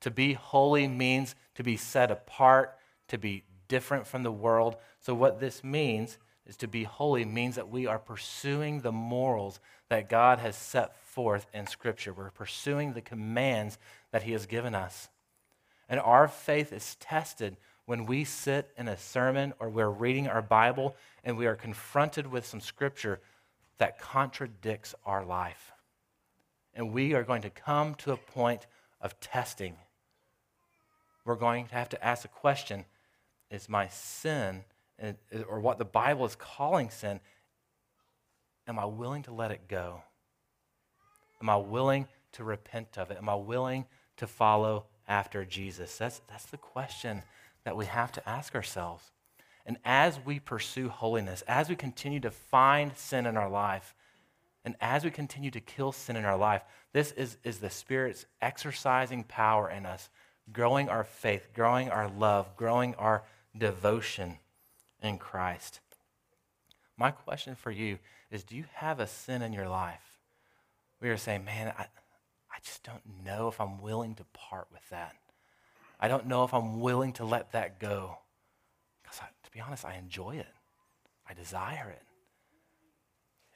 To 0.00 0.10
be 0.10 0.32
holy 0.32 0.88
means 0.88 1.34
to 1.54 1.62
be 1.62 1.76
set 1.76 2.10
apart, 2.10 2.76
to 3.08 3.18
be 3.18 3.44
different 3.68 4.06
from 4.06 4.22
the 4.22 4.32
world. 4.32 4.76
So, 5.00 5.14
what 5.14 5.40
this 5.40 5.62
means 5.62 6.18
is 6.46 6.56
to 6.56 6.66
be 6.66 6.84
holy 6.84 7.24
means 7.24 7.54
that 7.56 7.68
we 7.68 7.86
are 7.86 7.98
pursuing 7.98 8.80
the 8.80 8.92
morals 8.92 9.60
that 9.88 10.08
God 10.08 10.38
has 10.38 10.56
set 10.56 10.96
forth 10.96 11.46
in 11.54 11.66
Scripture. 11.66 12.12
We're 12.12 12.30
pursuing 12.30 12.92
the 12.92 13.00
commands 13.00 13.78
that 14.10 14.24
He 14.24 14.32
has 14.32 14.46
given 14.46 14.74
us. 14.74 15.08
And 15.88 16.00
our 16.00 16.26
faith 16.28 16.72
is 16.72 16.96
tested 16.96 17.56
when 17.90 18.06
we 18.06 18.22
sit 18.22 18.70
in 18.78 18.86
a 18.86 18.96
sermon 18.96 19.52
or 19.58 19.68
we're 19.68 19.90
reading 19.90 20.28
our 20.28 20.40
Bible 20.40 20.94
and 21.24 21.36
we 21.36 21.44
are 21.48 21.56
confronted 21.56 22.24
with 22.24 22.46
some 22.46 22.60
Scripture 22.60 23.18
that 23.78 23.98
contradicts 23.98 24.94
our 25.04 25.24
life. 25.24 25.72
And 26.72 26.92
we 26.92 27.14
are 27.14 27.24
going 27.24 27.42
to 27.42 27.50
come 27.50 27.96
to 27.96 28.12
a 28.12 28.16
point 28.16 28.68
of 29.00 29.18
testing. 29.18 29.74
We're 31.24 31.34
going 31.34 31.66
to 31.66 31.74
have 31.74 31.88
to 31.88 32.04
ask 32.04 32.22
the 32.22 32.28
question 32.28 32.84
is 33.50 33.68
my 33.68 33.88
sin, 33.88 34.62
or 35.48 35.58
what 35.58 35.78
the 35.78 35.84
Bible 35.84 36.24
is 36.24 36.36
calling 36.36 36.90
sin, 36.90 37.18
am 38.68 38.78
I 38.78 38.84
willing 38.84 39.24
to 39.24 39.32
let 39.32 39.50
it 39.50 39.66
go? 39.66 40.00
Am 41.42 41.50
I 41.50 41.56
willing 41.56 42.06
to 42.34 42.44
repent 42.44 42.98
of 42.98 43.10
it? 43.10 43.18
Am 43.18 43.28
I 43.28 43.34
willing 43.34 43.84
to 44.18 44.28
follow 44.28 44.84
after 45.08 45.44
Jesus? 45.44 45.98
That's, 45.98 46.20
that's 46.28 46.46
the 46.46 46.56
question 46.56 47.24
that 47.64 47.76
we 47.76 47.86
have 47.86 48.12
to 48.12 48.28
ask 48.28 48.54
ourselves. 48.54 49.10
And 49.66 49.78
as 49.84 50.18
we 50.24 50.40
pursue 50.40 50.88
holiness, 50.88 51.42
as 51.46 51.68
we 51.68 51.76
continue 51.76 52.20
to 52.20 52.30
find 52.30 52.96
sin 52.96 53.26
in 53.26 53.36
our 53.36 53.50
life, 53.50 53.94
and 54.64 54.76
as 54.80 55.04
we 55.04 55.10
continue 55.10 55.50
to 55.50 55.60
kill 55.60 55.92
sin 55.92 56.16
in 56.16 56.24
our 56.24 56.36
life, 56.36 56.62
this 56.92 57.12
is, 57.12 57.36
is 57.44 57.58
the 57.58 57.70
Spirit's 57.70 58.26
exercising 58.42 59.24
power 59.24 59.70
in 59.70 59.86
us, 59.86 60.08
growing 60.52 60.88
our 60.88 61.04
faith, 61.04 61.48
growing 61.54 61.88
our 61.90 62.08
love, 62.08 62.56
growing 62.56 62.94
our 62.96 63.22
devotion 63.56 64.38
in 65.02 65.18
Christ. 65.18 65.80
My 66.96 67.10
question 67.10 67.54
for 67.54 67.70
you 67.70 67.98
is 68.30 68.44
do 68.44 68.56
you 68.56 68.64
have 68.74 69.00
a 69.00 69.06
sin 69.06 69.42
in 69.42 69.52
your 69.52 69.68
life 69.68 70.10
we 71.00 71.08
are 71.08 71.16
saying, 71.16 71.44
man, 71.44 71.72
I, 71.76 71.82
I 71.82 72.58
just 72.62 72.82
don't 72.82 73.02
know 73.24 73.48
if 73.48 73.60
I'm 73.60 73.80
willing 73.80 74.14
to 74.16 74.24
part 74.34 74.68
with 74.70 74.88
that. 74.90 75.16
I 76.00 76.08
don't 76.08 76.26
know 76.26 76.44
if 76.44 76.54
I'm 76.54 76.80
willing 76.80 77.12
to 77.14 77.24
let 77.24 77.52
that 77.52 77.78
go. 77.78 78.18
Because 79.02 79.18
to 79.18 79.50
be 79.50 79.60
honest, 79.60 79.84
I 79.84 79.96
enjoy 79.96 80.36
it, 80.36 80.48
I 81.28 81.34
desire 81.34 81.90
it. 81.90 82.02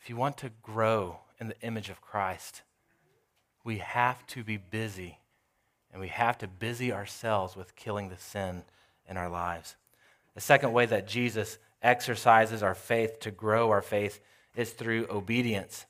If 0.00 0.10
you 0.10 0.16
want 0.16 0.36
to 0.38 0.50
grow 0.62 1.20
in 1.40 1.48
the 1.48 1.60
image 1.62 1.88
of 1.88 2.02
Christ, 2.02 2.62
we 3.64 3.78
have 3.78 4.26
to 4.28 4.44
be 4.44 4.58
busy 4.58 5.18
and 5.90 6.00
we 6.00 6.08
have 6.08 6.36
to 6.38 6.48
busy 6.48 6.92
ourselves 6.92 7.56
with 7.56 7.76
killing 7.76 8.10
the 8.10 8.18
sin 8.18 8.64
in 9.08 9.16
our 9.16 9.30
lives. 9.30 9.76
The 10.34 10.40
second 10.40 10.72
way 10.72 10.86
that 10.86 11.08
Jesus 11.08 11.58
exercises 11.82 12.62
our 12.62 12.74
faith 12.74 13.20
to 13.20 13.30
grow 13.30 13.70
our 13.70 13.80
faith 13.80 14.20
is 14.54 14.70
through 14.70 15.06
obedience 15.08 15.86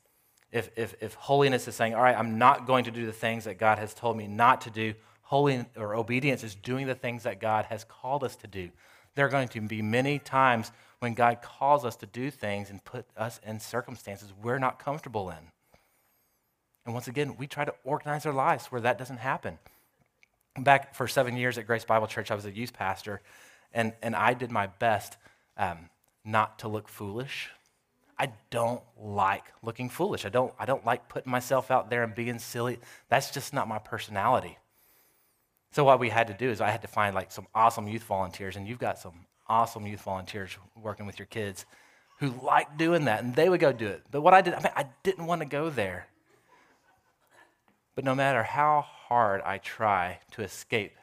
if, 0.54 0.70
if, 0.76 0.94
if 1.00 1.14
holiness 1.14 1.66
is 1.66 1.74
saying, 1.74 1.96
all 1.96 2.02
right, 2.02 2.16
I'm 2.16 2.38
not 2.38 2.64
going 2.64 2.84
to 2.84 2.92
do 2.92 3.06
the 3.06 3.12
things 3.12 3.44
that 3.44 3.58
God 3.58 3.78
has 3.78 3.92
told 3.92 4.16
me 4.16 4.28
not 4.28 4.60
to 4.62 4.70
do, 4.70 4.94
holy 5.24 5.64
or 5.76 5.94
obedience 5.94 6.44
is 6.44 6.54
doing 6.54 6.86
the 6.86 6.94
things 6.94 7.24
that 7.24 7.40
God 7.40 7.66
has 7.66 7.84
called 7.84 8.24
us 8.24 8.36
to 8.36 8.46
do. 8.46 8.70
There 9.14 9.26
are 9.26 9.30
going 9.30 9.48
to 9.48 9.60
be 9.60 9.82
many 9.82 10.18
times 10.18 10.72
when 10.98 11.14
God 11.14 11.42
calls 11.42 11.84
us 11.84 11.96
to 11.96 12.06
do 12.06 12.30
things 12.30 12.70
and 12.70 12.84
put 12.84 13.06
us 13.16 13.40
in 13.46 13.60
circumstances 13.60 14.32
we're 14.42 14.58
not 14.58 14.78
comfortable 14.78 15.30
in. 15.30 15.50
And 16.84 16.94
once 16.94 17.08
again, 17.08 17.36
we 17.36 17.46
try 17.46 17.64
to 17.64 17.74
organize 17.84 18.26
our 18.26 18.32
lives 18.32 18.66
where 18.66 18.80
that 18.80 18.98
doesn't 18.98 19.18
happen. 19.18 19.58
Back 20.58 20.94
for 20.94 21.08
seven 21.08 21.36
years 21.36 21.58
at 21.58 21.66
Grace 21.66 21.84
Bible 21.84 22.06
Church, 22.06 22.30
I 22.30 22.34
was 22.34 22.44
a 22.44 22.50
youth 22.50 22.72
pastor, 22.72 23.20
and, 23.72 23.92
and 24.02 24.14
I 24.14 24.34
did 24.34 24.50
my 24.50 24.66
best 24.66 25.16
um, 25.56 25.88
not 26.24 26.58
to 26.60 26.68
look 26.68 26.88
foolish 26.88 27.50
I 28.18 28.32
don't 28.50 28.82
like 28.98 29.44
looking 29.62 29.88
foolish. 29.88 30.24
I 30.24 30.28
don't, 30.28 30.52
I 30.58 30.66
don't 30.66 30.84
like 30.84 31.08
putting 31.08 31.30
myself 31.30 31.70
out 31.70 31.90
there 31.90 32.04
and 32.04 32.14
being 32.14 32.38
silly. 32.38 32.78
That's 33.08 33.30
just 33.30 33.52
not 33.52 33.68
my 33.68 33.78
personality. 33.78 34.56
So 35.74 35.82
what 35.82 35.98
we 35.98 36.08
had 36.08 36.28
to 36.28 36.34
do 36.34 36.50
is 36.50 36.60
I 36.60 36.70
had 36.70 36.82
to 36.82 36.88
find 36.88 37.16
like 37.16 37.32
some 37.32 37.48
awesome 37.52 37.88
youth 37.88 38.04
volunteers, 38.04 38.54
and 38.54 38.68
you've 38.68 38.78
got 38.78 38.96
some 38.96 39.26
awesome 39.48 39.84
youth 39.84 40.02
volunteers 40.02 40.56
working 40.80 41.04
with 41.04 41.18
your 41.18 41.26
kids 41.26 41.66
who 42.20 42.32
like 42.44 42.78
doing 42.78 43.06
that, 43.06 43.24
and 43.24 43.34
they 43.34 43.48
would 43.48 43.58
go 43.58 43.72
do 43.72 43.88
it. 43.88 44.04
But 44.08 44.20
what 44.20 44.34
I 44.34 44.40
did, 44.40 44.54
I 44.54 44.58
mean, 44.58 44.72
I 44.76 44.86
didn't 45.02 45.26
want 45.26 45.40
to 45.40 45.48
go 45.48 45.70
there. 45.70 46.06
But 47.96 48.04
no 48.04 48.14
matter 48.14 48.44
how 48.44 48.82
hard 48.82 49.42
I 49.42 49.58
try 49.58 50.20
to 50.30 50.42
escape 50.42 50.94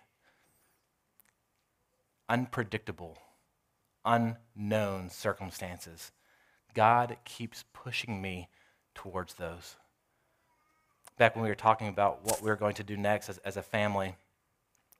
unpredictable, 2.29 3.17
unknown 4.05 5.09
circumstances, 5.09 6.13
God 6.73 7.17
keeps 7.25 7.65
pushing 7.73 8.21
me 8.21 8.47
towards 8.95 9.33
those. 9.33 9.75
Back 11.17 11.35
when 11.35 11.43
we 11.43 11.49
were 11.49 11.55
talking 11.55 11.89
about 11.89 12.23
what 12.23 12.41
we 12.41 12.49
were 12.49 12.55
going 12.55 12.75
to 12.75 12.85
do 12.85 12.95
next 12.95 13.27
as, 13.27 13.37
as 13.39 13.57
a 13.57 13.61
family, 13.61 14.15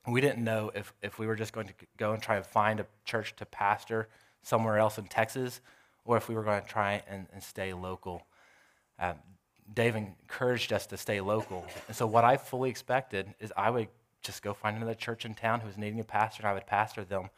we 0.07 0.21
didn't 0.21 0.43
know 0.43 0.71
if, 0.73 0.93
if 1.01 1.19
we 1.19 1.27
were 1.27 1.35
just 1.35 1.53
going 1.53 1.67
to 1.67 1.73
go 1.97 2.13
and 2.13 2.21
try 2.21 2.37
and 2.37 2.45
find 2.45 2.79
a 2.79 2.85
church 3.05 3.35
to 3.37 3.45
pastor 3.45 4.09
somewhere 4.41 4.77
else 4.77 4.97
in 4.97 5.05
Texas 5.05 5.61
or 6.05 6.17
if 6.17 6.27
we 6.27 6.35
were 6.35 6.43
going 6.43 6.61
to 6.61 6.67
try 6.67 7.03
and, 7.07 7.27
and 7.31 7.43
stay 7.43 7.73
local. 7.73 8.25
Um, 8.99 9.15
Dave 9.71 9.95
encouraged 9.95 10.73
us 10.73 10.87
to 10.87 10.97
stay 10.97 11.21
local. 11.21 11.65
And 11.87 11.95
so, 11.95 12.07
what 12.07 12.23
I 12.23 12.37
fully 12.37 12.69
expected 12.69 13.33
is 13.39 13.53
I 13.55 13.69
would 13.69 13.87
just 14.21 14.41
go 14.41 14.53
find 14.53 14.75
another 14.75 14.93
church 14.93 15.25
in 15.25 15.33
town 15.33 15.61
who 15.61 15.67
was 15.67 15.77
needing 15.77 15.99
a 15.99 16.03
pastor 16.03 16.41
and 16.41 16.49
I 16.49 16.53
would 16.53 16.67
pastor 16.67 17.03
them. 17.03 17.29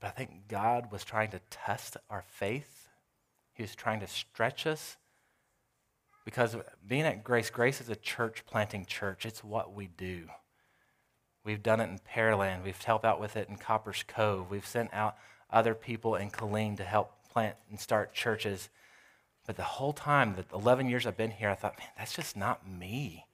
But 0.00 0.08
I 0.08 0.10
think 0.10 0.48
God 0.48 0.92
was 0.92 1.04
trying 1.04 1.30
to 1.30 1.40
test 1.50 1.96
our 2.08 2.22
faith. 2.28 2.88
He 3.54 3.62
was 3.62 3.74
trying 3.74 4.00
to 4.00 4.06
stretch 4.06 4.66
us. 4.66 4.96
Because 6.28 6.54
being 6.86 7.04
at 7.04 7.24
Grace, 7.24 7.48
Grace 7.48 7.80
is 7.80 7.88
a 7.88 7.96
church 7.96 8.44
planting 8.44 8.84
church. 8.84 9.24
It's 9.24 9.42
what 9.42 9.72
we 9.72 9.86
do. 9.86 10.26
We've 11.42 11.62
done 11.62 11.80
it 11.80 11.88
in 11.88 12.00
Pearland. 12.00 12.62
We've 12.62 12.78
helped 12.82 13.06
out 13.06 13.18
with 13.18 13.34
it 13.34 13.48
in 13.48 13.56
Copperas 13.56 14.04
Cove. 14.06 14.50
We've 14.50 14.66
sent 14.66 14.92
out 14.92 15.16
other 15.50 15.72
people 15.72 16.16
in 16.16 16.30
Killeen 16.30 16.76
to 16.76 16.84
help 16.84 17.12
plant 17.32 17.56
and 17.70 17.80
start 17.80 18.12
churches. 18.12 18.68
But 19.46 19.56
the 19.56 19.62
whole 19.62 19.94
time, 19.94 20.34
the 20.34 20.44
11 20.54 20.90
years 20.90 21.06
I've 21.06 21.16
been 21.16 21.30
here, 21.30 21.48
I 21.48 21.54
thought, 21.54 21.78
man, 21.78 21.88
that's 21.96 22.12
just 22.12 22.36
not 22.36 22.68
me. 22.68 23.24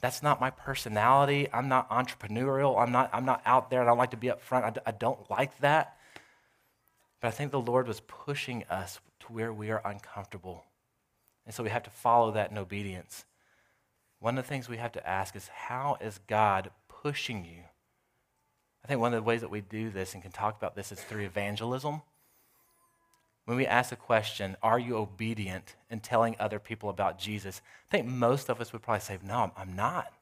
That's 0.00 0.22
not 0.22 0.40
my 0.40 0.48
personality. 0.48 1.50
I'm 1.52 1.68
not 1.68 1.90
entrepreneurial. 1.90 2.80
I'm 2.80 2.92
not, 2.92 3.10
I'm 3.12 3.26
not 3.26 3.42
out 3.44 3.68
there. 3.68 3.82
I 3.82 3.84
don't 3.84 3.98
like 3.98 4.12
to 4.12 4.16
be 4.16 4.30
up 4.30 4.40
front. 4.40 4.64
I 4.64 4.70
d- 4.70 4.80
I 4.86 4.92
don't 4.92 5.30
like 5.30 5.58
that. 5.58 5.98
But 7.20 7.28
I 7.28 7.30
think 7.32 7.50
the 7.50 7.60
Lord 7.60 7.86
was 7.86 8.00
pushing 8.00 8.64
us 8.70 9.00
to 9.20 9.26
where 9.26 9.52
we 9.52 9.70
are 9.70 9.82
uncomfortable. 9.84 10.64
And 11.44 11.54
so 11.54 11.62
we 11.62 11.70
have 11.70 11.82
to 11.84 11.90
follow 11.90 12.30
that 12.32 12.50
in 12.50 12.58
obedience. 12.58 13.24
One 14.20 14.38
of 14.38 14.44
the 14.44 14.48
things 14.48 14.68
we 14.68 14.76
have 14.76 14.92
to 14.92 15.06
ask 15.06 15.34
is 15.34 15.48
how 15.48 15.96
is 16.00 16.20
God 16.26 16.70
pushing 16.88 17.44
you? 17.44 17.64
I 18.84 18.88
think 18.88 19.00
one 19.00 19.12
of 19.12 19.18
the 19.18 19.28
ways 19.28 19.40
that 19.40 19.50
we 19.50 19.60
do 19.60 19.90
this 19.90 20.14
and 20.14 20.22
can 20.22 20.32
talk 20.32 20.56
about 20.56 20.74
this 20.76 20.92
is 20.92 21.00
through 21.00 21.24
evangelism. 21.24 22.02
When 23.44 23.56
we 23.56 23.66
ask 23.66 23.90
the 23.90 23.96
question, 23.96 24.56
are 24.62 24.78
you 24.78 24.96
obedient 24.96 25.74
in 25.90 26.00
telling 26.00 26.36
other 26.38 26.60
people 26.60 26.88
about 26.88 27.18
Jesus? 27.18 27.60
I 27.88 27.90
think 27.90 28.06
most 28.06 28.48
of 28.48 28.60
us 28.60 28.72
would 28.72 28.82
probably 28.82 29.00
say, 29.00 29.18
no, 29.24 29.50
I'm 29.56 29.74
not. 29.74 30.12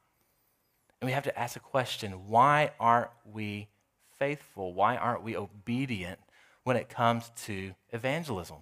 And 1.01 1.07
we 1.07 1.13
have 1.13 1.25
to 1.25 1.39
ask 1.39 1.55
the 1.55 1.61
question, 1.61 2.29
why 2.29 2.71
aren't 2.81 3.11
we 3.31 3.69
faithful? 4.19 4.73
Why 4.73 4.97
aren't 4.97 5.23
we 5.23 5.37
obedient? 5.37 6.19
when 6.65 6.77
it 6.77 6.89
comes 6.89 7.31
to 7.45 7.75
evangelism? 7.93 8.59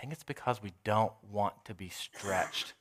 Think 0.00 0.14
it's 0.14 0.24
because 0.24 0.62
we 0.62 0.72
don't 0.82 1.12
want 1.30 1.52
to 1.66 1.74
be 1.74 1.90
stretched. 1.90 2.72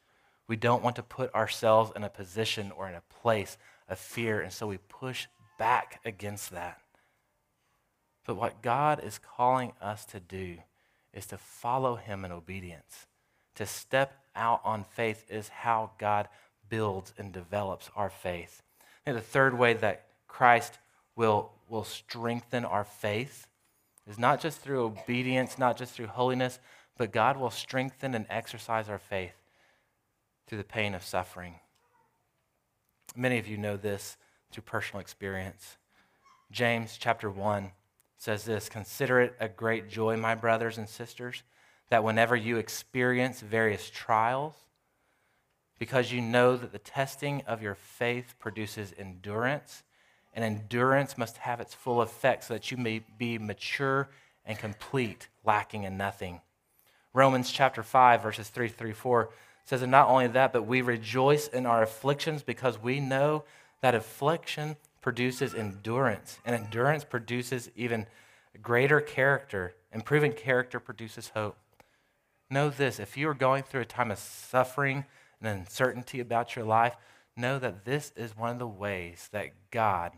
We 0.47 0.55
don't 0.55 0.81
want 0.81 0.95
to 0.95 1.03
put 1.03 1.33
ourselves 1.35 1.91
in 1.93 2.03
a 2.05 2.09
position 2.09 2.71
or 2.71 2.87
in 2.87 2.95
a 2.95 3.03
place 3.21 3.57
of 3.89 3.99
fear, 3.99 4.39
and 4.39 4.53
so 4.53 4.67
we 4.67 4.77
push 4.77 5.27
back 5.57 5.99
against 6.05 6.51
that. 6.51 6.79
But 8.25 8.35
what 8.35 8.61
God 8.61 9.03
is 9.03 9.19
calling 9.19 9.73
us 9.81 10.05
to 10.05 10.21
do 10.21 10.59
is 11.13 11.25
to 11.27 11.37
follow 11.37 11.95
Him 11.95 12.23
in 12.23 12.31
obedience. 12.31 13.07
To 13.55 13.65
step 13.65 14.13
out 14.33 14.61
on 14.63 14.85
faith 14.85 15.25
is 15.29 15.49
how 15.49 15.91
God 15.97 16.29
builds 16.69 17.13
and 17.17 17.33
develops 17.33 17.89
our 17.97 18.09
faith. 18.09 18.61
And 19.05 19.17
the 19.17 19.21
third 19.21 19.57
way 19.57 19.73
that 19.73 20.05
Christ 20.27 20.79
will, 21.17 21.51
will 21.67 21.83
strengthen 21.83 22.63
our 22.63 22.85
faith 22.85 23.45
is 24.07 24.17
not 24.17 24.41
just 24.41 24.59
through 24.59 24.85
obedience, 24.85 25.57
not 25.57 25.77
just 25.77 25.93
through 25.93 26.07
holiness, 26.07 26.59
but 26.99 27.13
God 27.13 27.37
will 27.37 27.49
strengthen 27.49 28.13
and 28.13 28.25
exercise 28.29 28.89
our 28.89 28.99
faith 28.99 29.31
through 30.45 30.57
the 30.57 30.65
pain 30.65 30.93
of 30.93 31.01
suffering. 31.01 31.55
Many 33.15 33.39
of 33.39 33.47
you 33.47 33.57
know 33.57 33.77
this 33.77 34.17
through 34.51 34.63
personal 34.63 34.99
experience. 34.99 35.77
James 36.51 36.97
chapter 36.99 37.31
1 37.31 37.71
says 38.17 38.43
this 38.43 38.67
Consider 38.67 39.21
it 39.21 39.35
a 39.39 39.47
great 39.47 39.89
joy, 39.89 40.17
my 40.17 40.35
brothers 40.35 40.77
and 40.77 40.89
sisters, 40.89 41.43
that 41.89 42.03
whenever 42.03 42.35
you 42.35 42.57
experience 42.57 43.39
various 43.39 43.89
trials, 43.89 44.55
because 45.79 46.11
you 46.11 46.19
know 46.19 46.57
that 46.57 46.73
the 46.73 46.79
testing 46.79 47.41
of 47.47 47.61
your 47.61 47.75
faith 47.75 48.35
produces 48.39 48.93
endurance, 48.97 49.83
and 50.33 50.43
endurance 50.43 51.17
must 51.17 51.37
have 51.37 51.61
its 51.61 51.73
full 51.73 52.01
effect 52.01 52.43
so 52.43 52.55
that 52.55 52.71
you 52.71 52.75
may 52.77 53.05
be 53.17 53.37
mature 53.37 54.09
and 54.45 54.59
complete, 54.59 55.29
lacking 55.45 55.83
in 55.83 55.95
nothing. 55.95 56.41
Romans 57.13 57.51
chapter 57.51 57.83
5, 57.83 58.21
verses 58.21 58.49
3 58.49 58.67
through 58.67 58.93
4 58.93 59.29
says, 59.65 59.81
And 59.81 59.91
not 59.91 60.07
only 60.07 60.27
that, 60.27 60.53
but 60.53 60.63
we 60.63 60.81
rejoice 60.81 61.47
in 61.47 61.65
our 61.65 61.81
afflictions 61.81 62.43
because 62.43 62.81
we 62.81 62.99
know 62.99 63.43
that 63.81 63.95
affliction 63.95 64.75
produces 65.01 65.55
endurance, 65.55 66.39
and 66.45 66.55
endurance 66.55 67.03
produces 67.03 67.71
even 67.75 68.05
greater 68.61 68.99
character, 68.99 69.73
and 69.91 70.05
proven 70.05 70.33
character 70.33 70.79
produces 70.79 71.29
hope. 71.29 71.57
Know 72.49 72.69
this 72.69 72.99
if 72.99 73.15
you 73.15 73.29
are 73.29 73.35
going 73.35 73.63
through 73.63 73.81
a 73.81 73.85
time 73.85 74.11
of 74.11 74.17
suffering 74.17 75.05
and 75.41 75.47
uncertainty 75.47 76.19
about 76.19 76.55
your 76.55 76.65
life, 76.65 76.95
know 77.35 77.59
that 77.59 77.85
this 77.85 78.11
is 78.15 78.35
one 78.35 78.51
of 78.51 78.59
the 78.59 78.67
ways 78.67 79.29
that 79.31 79.71
God 79.71 80.11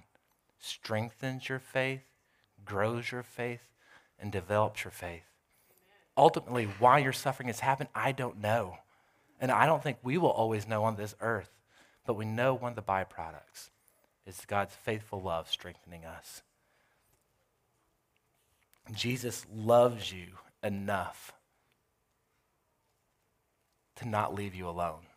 strengthens 0.59 1.49
your 1.49 1.59
faith, 1.59 2.01
grows 2.65 3.11
your 3.11 3.23
faith, 3.23 3.61
and 4.19 4.31
develops 4.31 4.83
your 4.83 4.91
faith. 4.91 5.30
Ultimately, 6.21 6.65
why 6.77 6.99
your 6.99 7.13
suffering 7.13 7.47
has 7.47 7.61
happened, 7.61 7.89
I 7.95 8.11
don't 8.11 8.39
know. 8.39 8.77
And 9.39 9.51
I 9.51 9.65
don't 9.65 9.81
think 9.81 9.97
we 10.03 10.19
will 10.19 10.29
always 10.29 10.67
know 10.67 10.83
on 10.83 10.95
this 10.95 11.15
earth, 11.19 11.49
but 12.05 12.13
we 12.13 12.25
know 12.25 12.53
one 12.53 12.73
of 12.73 12.75
the 12.75 12.83
byproducts 12.83 13.71
is 14.27 14.45
God's 14.45 14.75
faithful 14.75 15.19
love 15.19 15.49
strengthening 15.49 16.05
us. 16.05 16.43
Jesus 18.93 19.47
loves 19.51 20.13
you 20.13 20.27
enough 20.61 21.33
to 23.95 24.07
not 24.07 24.35
leave 24.35 24.53
you 24.53 24.69
alone. 24.69 25.07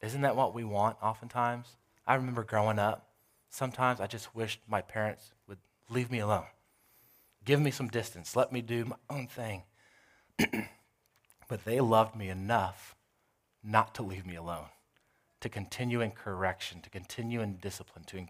Isn't 0.00 0.22
that 0.22 0.36
what 0.36 0.54
we 0.54 0.64
want 0.64 0.96
oftentimes? 1.02 1.76
I 2.06 2.14
remember 2.14 2.44
growing 2.44 2.78
up, 2.78 3.10
sometimes 3.50 4.00
I 4.00 4.06
just 4.06 4.34
wished 4.34 4.60
my 4.66 4.80
parents 4.80 5.32
would 5.46 5.58
leave 5.90 6.10
me 6.10 6.20
alone. 6.20 6.46
Give 7.44 7.60
me 7.60 7.70
some 7.70 7.88
distance. 7.88 8.34
Let 8.34 8.52
me 8.52 8.62
do 8.62 8.86
my 8.86 8.96
own 9.10 9.26
thing. 9.26 9.64
but 11.48 11.64
they 11.64 11.80
loved 11.80 12.16
me 12.16 12.28
enough 12.28 12.94
not 13.62 13.94
to 13.94 14.02
leave 14.02 14.26
me 14.26 14.36
alone 14.36 14.66
to 15.42 15.48
continue 15.48 16.00
in 16.00 16.12
correction, 16.12 16.80
to 16.80 16.88
continue 16.88 17.40
in 17.40 17.56
discipline, 17.56 18.04
to 18.04 18.24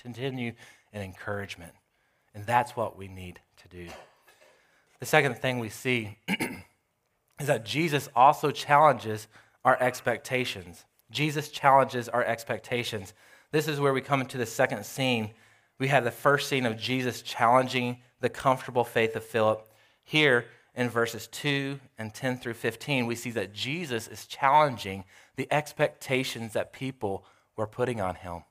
continue 0.00 0.52
in 0.92 1.02
encouragement. 1.02 1.72
And 2.34 2.46
that's 2.46 2.76
what 2.76 2.96
we 2.96 3.08
need 3.08 3.40
to 3.58 3.68
do. 3.68 3.88
The 5.00 5.06
second 5.06 5.36
thing 5.36 5.58
we 5.58 5.68
see 5.68 6.16
is 6.28 7.48
that 7.48 7.66
Jesus 7.66 8.08
also 8.14 8.50
challenges 8.52 9.26
our 9.64 9.76
expectations. 9.80 10.84
Jesus 11.10 11.48
challenges 11.48 12.08
our 12.08 12.24
expectations. 12.24 13.12
This 13.50 13.68
is 13.68 13.80
where 13.80 13.92
we 13.92 14.00
come 14.00 14.20
into 14.20 14.38
the 14.38 14.46
second 14.46 14.86
scene. 14.86 15.30
We 15.78 15.88
have 15.88 16.04
the 16.04 16.10
first 16.12 16.48
scene 16.48 16.64
of 16.64 16.78
Jesus 16.78 17.22
challenging 17.22 17.98
the 18.20 18.28
comfortable 18.28 18.84
faith 18.84 19.16
of 19.16 19.24
Philip. 19.24 19.68
Here, 20.04 20.46
in 20.74 20.88
verses 20.88 21.26
2 21.28 21.78
and 21.98 22.14
10 22.14 22.38
through 22.38 22.54
15, 22.54 23.06
we 23.06 23.14
see 23.14 23.30
that 23.30 23.52
Jesus 23.52 24.08
is 24.08 24.26
challenging 24.26 25.04
the 25.36 25.46
expectations 25.52 26.52
that 26.54 26.72
people 26.72 27.24
were 27.56 27.66
putting 27.66 28.00
on 28.00 28.14
him. 28.16 28.44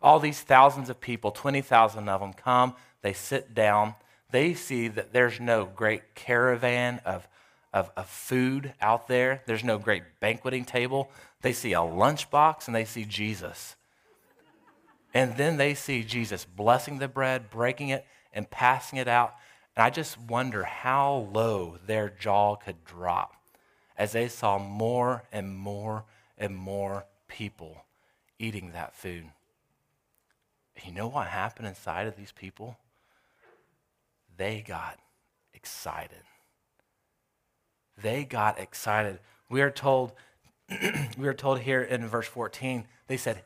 All 0.00 0.20
these 0.20 0.40
thousands 0.40 0.88
of 0.88 1.00
people, 1.00 1.32
20,000 1.32 2.08
of 2.08 2.20
them, 2.20 2.32
come, 2.32 2.74
they 3.02 3.12
sit 3.12 3.54
down, 3.54 3.94
they 4.30 4.54
see 4.54 4.88
that 4.88 5.12
there's 5.12 5.40
no 5.40 5.64
great 5.64 6.14
caravan 6.14 7.00
of, 7.04 7.26
of, 7.72 7.90
of 7.96 8.08
food 8.08 8.74
out 8.80 9.08
there, 9.08 9.42
there's 9.46 9.64
no 9.64 9.78
great 9.78 10.04
banqueting 10.20 10.64
table. 10.64 11.10
They 11.42 11.52
see 11.52 11.72
a 11.72 11.78
lunchbox 11.78 12.66
and 12.66 12.74
they 12.74 12.84
see 12.84 13.04
Jesus. 13.04 13.76
And 15.14 15.36
then 15.36 15.56
they 15.56 15.74
see 15.74 16.04
Jesus 16.04 16.44
blessing 16.44 16.98
the 16.98 17.08
bread, 17.08 17.50
breaking 17.50 17.88
it, 17.88 18.04
and 18.32 18.48
passing 18.48 18.98
it 18.98 19.08
out. 19.08 19.34
And 19.78 19.84
I 19.84 19.90
just 19.90 20.18
wonder 20.18 20.64
how 20.64 21.28
low 21.32 21.78
their 21.86 22.08
jaw 22.08 22.56
could 22.56 22.84
drop 22.84 23.36
as 23.96 24.10
they 24.10 24.26
saw 24.26 24.58
more 24.58 25.22
and 25.30 25.56
more 25.56 26.04
and 26.36 26.56
more 26.56 27.06
people 27.28 27.84
eating 28.40 28.72
that 28.72 28.96
food. 28.96 29.26
You 30.84 30.92
know 30.92 31.06
what 31.06 31.28
happened 31.28 31.68
inside 31.68 32.08
of 32.08 32.16
these 32.16 32.32
people? 32.32 32.76
They 34.36 34.64
got 34.66 34.98
excited. 35.54 36.24
They 37.96 38.24
got 38.24 38.58
excited. 38.58 39.20
We 39.48 39.62
are 39.62 39.70
told, 39.70 40.12
we 41.16 41.28
are 41.28 41.34
told 41.34 41.60
here 41.60 41.82
in 41.82 42.08
verse 42.08 42.26
14, 42.26 42.84
they 43.06 43.16
said, 43.16 43.42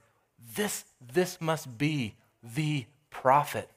This, 0.57 0.87
this 1.13 1.43
must 1.43 1.77
be 1.77 2.15
the 2.43 2.87
prophet. 3.11 3.69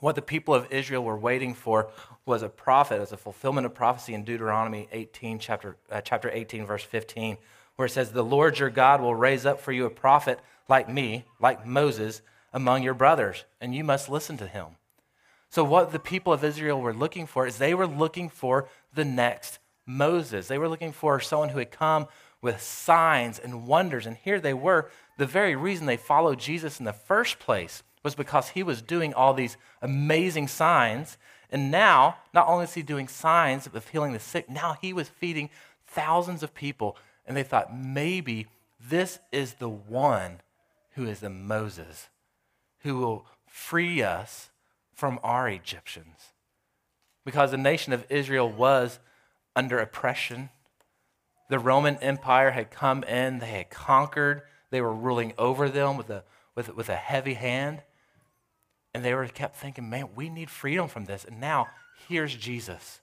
What 0.00 0.14
the 0.14 0.22
people 0.22 0.54
of 0.54 0.70
Israel 0.72 1.04
were 1.04 1.18
waiting 1.18 1.54
for 1.54 1.90
was 2.24 2.42
a 2.42 2.48
prophet, 2.48 3.00
as 3.00 3.12
a 3.12 3.16
fulfillment 3.16 3.66
of 3.66 3.74
prophecy 3.74 4.14
in 4.14 4.24
Deuteronomy 4.24 4.88
18, 4.92 5.38
chapter, 5.38 5.76
uh, 5.90 6.00
chapter 6.00 6.30
18, 6.30 6.66
verse 6.66 6.82
15, 6.82 7.36
where 7.76 7.86
it 7.86 7.90
says, 7.90 8.12
The 8.12 8.24
Lord 8.24 8.58
your 8.58 8.70
God 8.70 9.00
will 9.00 9.14
raise 9.14 9.44
up 9.46 9.60
for 9.60 9.72
you 9.72 9.84
a 9.84 9.90
prophet 9.90 10.40
like 10.68 10.88
me, 10.88 11.24
like 11.38 11.66
Moses, 11.66 12.22
among 12.52 12.82
your 12.82 12.94
brothers, 12.94 13.44
and 13.60 13.74
you 13.74 13.84
must 13.84 14.08
listen 14.08 14.36
to 14.38 14.46
him. 14.46 14.66
So, 15.50 15.64
what 15.64 15.92
the 15.92 15.98
people 15.98 16.32
of 16.32 16.44
Israel 16.44 16.80
were 16.80 16.94
looking 16.94 17.26
for 17.26 17.46
is 17.46 17.58
they 17.58 17.74
were 17.74 17.86
looking 17.86 18.28
for 18.28 18.68
the 18.94 19.04
next 19.04 19.58
Moses. 19.84 20.46
They 20.46 20.58
were 20.58 20.68
looking 20.68 20.92
for 20.92 21.20
someone 21.20 21.48
who 21.50 21.58
had 21.58 21.72
come 21.72 22.06
with 22.40 22.62
signs 22.62 23.38
and 23.38 23.66
wonders. 23.66 24.06
And 24.06 24.16
here 24.16 24.40
they 24.40 24.54
were. 24.54 24.90
The 25.18 25.26
very 25.26 25.56
reason 25.56 25.86
they 25.86 25.96
followed 25.96 26.38
Jesus 26.38 26.78
in 26.78 26.84
the 26.84 26.92
first 26.92 27.38
place 27.38 27.82
was 28.02 28.14
because 28.14 28.50
he 28.50 28.62
was 28.62 28.82
doing 28.82 29.12
all 29.14 29.34
these 29.34 29.56
amazing 29.82 30.48
signs. 30.48 31.18
And 31.50 31.70
now, 31.70 32.16
not 32.32 32.48
only 32.48 32.64
is 32.64 32.74
he 32.74 32.82
doing 32.82 33.08
signs 33.08 33.66
of 33.66 33.88
healing 33.88 34.12
the 34.12 34.20
sick, 34.20 34.48
now 34.48 34.76
he 34.80 34.92
was 34.92 35.08
feeding 35.08 35.50
thousands 35.86 36.42
of 36.42 36.54
people. 36.54 36.96
And 37.26 37.36
they 37.36 37.42
thought, 37.42 37.76
maybe 37.76 38.46
this 38.80 39.18
is 39.32 39.54
the 39.54 39.68
one 39.68 40.40
who 40.92 41.06
is 41.06 41.20
the 41.20 41.30
Moses 41.30 42.08
who 42.80 42.96
will 42.96 43.26
free 43.46 44.02
us 44.02 44.50
from 44.94 45.18
our 45.22 45.48
Egyptians. 45.48 46.32
Because 47.24 47.50
the 47.50 47.58
nation 47.58 47.92
of 47.92 48.06
Israel 48.08 48.50
was 48.50 48.98
under 49.54 49.78
oppression. 49.78 50.50
The 51.48 51.58
Roman 51.58 51.96
Empire 51.96 52.52
had 52.52 52.70
come 52.70 53.02
in, 53.04 53.38
they 53.38 53.50
had 53.50 53.70
conquered, 53.70 54.42
they 54.70 54.80
were 54.80 54.94
ruling 54.94 55.32
over 55.36 55.68
them 55.68 55.96
with 55.96 56.10
a, 56.10 56.24
with, 56.54 56.74
with 56.74 56.88
a 56.88 56.96
heavy 56.96 57.34
hand. 57.34 57.82
And 58.92 59.04
they 59.04 59.14
were 59.14 59.26
kept 59.28 59.56
thinking, 59.56 59.88
man, 59.88 60.10
we 60.14 60.28
need 60.28 60.50
freedom 60.50 60.88
from 60.88 61.04
this. 61.04 61.24
And 61.24 61.40
now 61.40 61.68
here's 62.08 62.34
Jesus. 62.34 63.00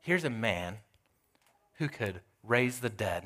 Here's 0.00 0.24
a 0.24 0.30
man 0.30 0.78
who 1.78 1.88
could 1.88 2.20
raise 2.42 2.80
the 2.80 2.90
dead. 2.90 3.24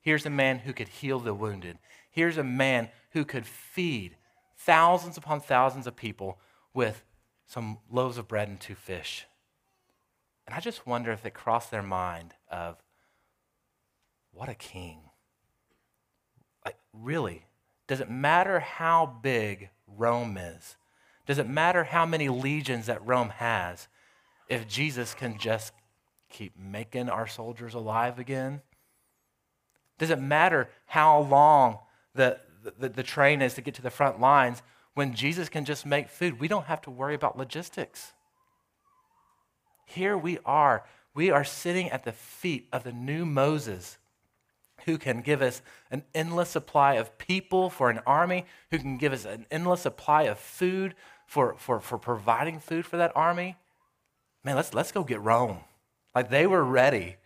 Here's 0.00 0.24
a 0.24 0.30
man 0.30 0.60
who 0.60 0.72
could 0.72 0.88
heal 0.88 1.18
the 1.18 1.34
wounded. 1.34 1.78
Here's 2.10 2.38
a 2.38 2.44
man 2.44 2.90
who 3.10 3.24
could 3.24 3.46
feed 3.46 4.16
thousands 4.56 5.16
upon 5.16 5.40
thousands 5.40 5.86
of 5.86 5.96
people 5.96 6.38
with 6.72 7.04
some 7.46 7.78
loaves 7.90 8.18
of 8.18 8.28
bread 8.28 8.48
and 8.48 8.60
two 8.60 8.74
fish. 8.74 9.26
And 10.46 10.54
I 10.54 10.60
just 10.60 10.86
wonder 10.86 11.10
if 11.12 11.26
it 11.26 11.34
crossed 11.34 11.70
their 11.70 11.82
mind 11.82 12.34
of 12.50 12.76
what 14.32 14.48
a 14.48 14.54
king. 14.54 14.98
Like 16.64 16.76
really, 16.92 17.46
does 17.86 18.00
it 18.00 18.10
matter 18.10 18.60
how 18.60 19.18
big 19.22 19.70
Rome 19.86 20.36
is? 20.36 20.76
Does 21.26 21.38
it 21.38 21.48
matter 21.48 21.84
how 21.84 22.06
many 22.06 22.28
legions 22.28 22.86
that 22.86 23.04
Rome 23.06 23.30
has 23.30 23.88
if 24.48 24.68
Jesus 24.68 25.14
can 25.14 25.38
just 25.38 25.72
keep 26.30 26.56
making 26.58 27.08
our 27.08 27.26
soldiers 27.26 27.74
alive 27.74 28.18
again? 28.18 28.62
Does 29.98 30.10
it 30.10 30.20
matter 30.20 30.68
how 30.86 31.20
long 31.20 31.78
the, 32.14 32.38
the, 32.78 32.88
the, 32.88 33.02
train 33.02 33.42
is 33.42 33.54
to 33.54 33.60
get 33.60 33.74
to 33.74 33.82
the 33.82 33.90
front 33.90 34.20
lines 34.20 34.62
when 34.94 35.14
Jesus 35.14 35.48
can 35.48 35.64
just 35.64 35.86
make 35.86 36.08
food? 36.08 36.38
We 36.38 36.48
don't 36.48 36.66
have 36.66 36.82
to 36.82 36.90
worry 36.90 37.14
about 37.14 37.38
logistics. 37.38 38.12
Here 39.86 40.16
we 40.16 40.38
are. 40.44 40.84
We 41.14 41.30
are 41.30 41.44
sitting 41.44 41.90
at 41.90 42.04
the 42.04 42.12
feet 42.12 42.68
of 42.72 42.84
the 42.84 42.92
new 42.92 43.24
Moses 43.24 43.98
who 44.86 44.96
can 44.96 45.20
give 45.20 45.42
us 45.42 45.60
an 45.90 46.02
endless 46.14 46.48
supply 46.48 46.94
of 46.94 47.18
people 47.18 47.68
for 47.68 47.90
an 47.90 48.00
army, 48.06 48.46
who 48.70 48.78
can 48.78 48.96
give 48.96 49.12
us 49.12 49.24
an 49.24 49.44
endless 49.50 49.82
supply 49.82 50.22
of 50.22 50.38
food 50.38 50.94
for, 51.26 51.56
for, 51.58 51.80
for 51.80 51.98
providing 51.98 52.58
food 52.60 52.86
for 52.86 52.96
that 52.96 53.12
army. 53.14 53.56
Man, 54.44 54.56
let's, 54.56 54.72
let's 54.72 54.92
go 54.92 55.04
get 55.04 55.20
Rome. 55.20 55.58
Like 56.14 56.30
they 56.30 56.46
were 56.46 56.64
ready. 56.64 57.16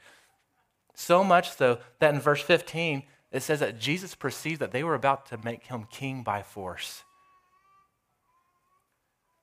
So 0.94 1.22
much 1.22 1.54
so 1.54 1.78
that 1.98 2.14
in 2.14 2.20
verse 2.20 2.42
15, 2.42 3.04
it 3.30 3.42
says 3.42 3.60
that 3.60 3.78
Jesus 3.78 4.14
perceived 4.14 4.60
that 4.60 4.72
they 4.72 4.82
were 4.82 4.94
about 4.94 5.26
to 5.26 5.38
make 5.38 5.66
him 5.66 5.86
king 5.90 6.22
by 6.22 6.42
force. 6.42 7.04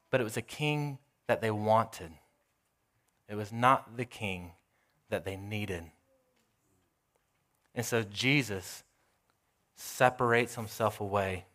But 0.10 0.21
it 0.21 0.23
was 0.23 0.38
a 0.38 0.41
king 0.41 0.97
that 1.27 1.41
they 1.41 1.51
wanted. 1.51 2.12
It 3.30 3.36
was 3.36 3.51
not 3.51 3.95
the 3.95 4.06
king 4.06 4.53
that 5.10 5.23
they 5.23 5.36
needed. 5.36 5.84
And 7.77 7.85
so 7.85 8.01
Jesus 8.01 8.83
separates 9.75 10.55
himself 10.55 10.99
away. 10.99 11.45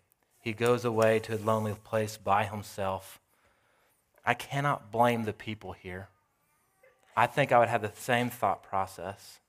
He 0.40 0.52
goes 0.52 0.84
away 0.84 1.18
to 1.18 1.34
a 1.34 1.36
lonely 1.36 1.74
place 1.74 2.16
by 2.16 2.44
himself. 2.44 3.20
I 4.24 4.34
cannot 4.34 4.92
blame 4.92 5.24
the 5.24 5.32
people 5.32 5.72
here. 5.72 6.08
I 7.16 7.26
think 7.26 7.50
I 7.50 7.58
would 7.58 7.68
have 7.68 7.82
the 7.82 7.90
same 7.96 8.30
thought 8.30 8.62
process. 8.62 9.40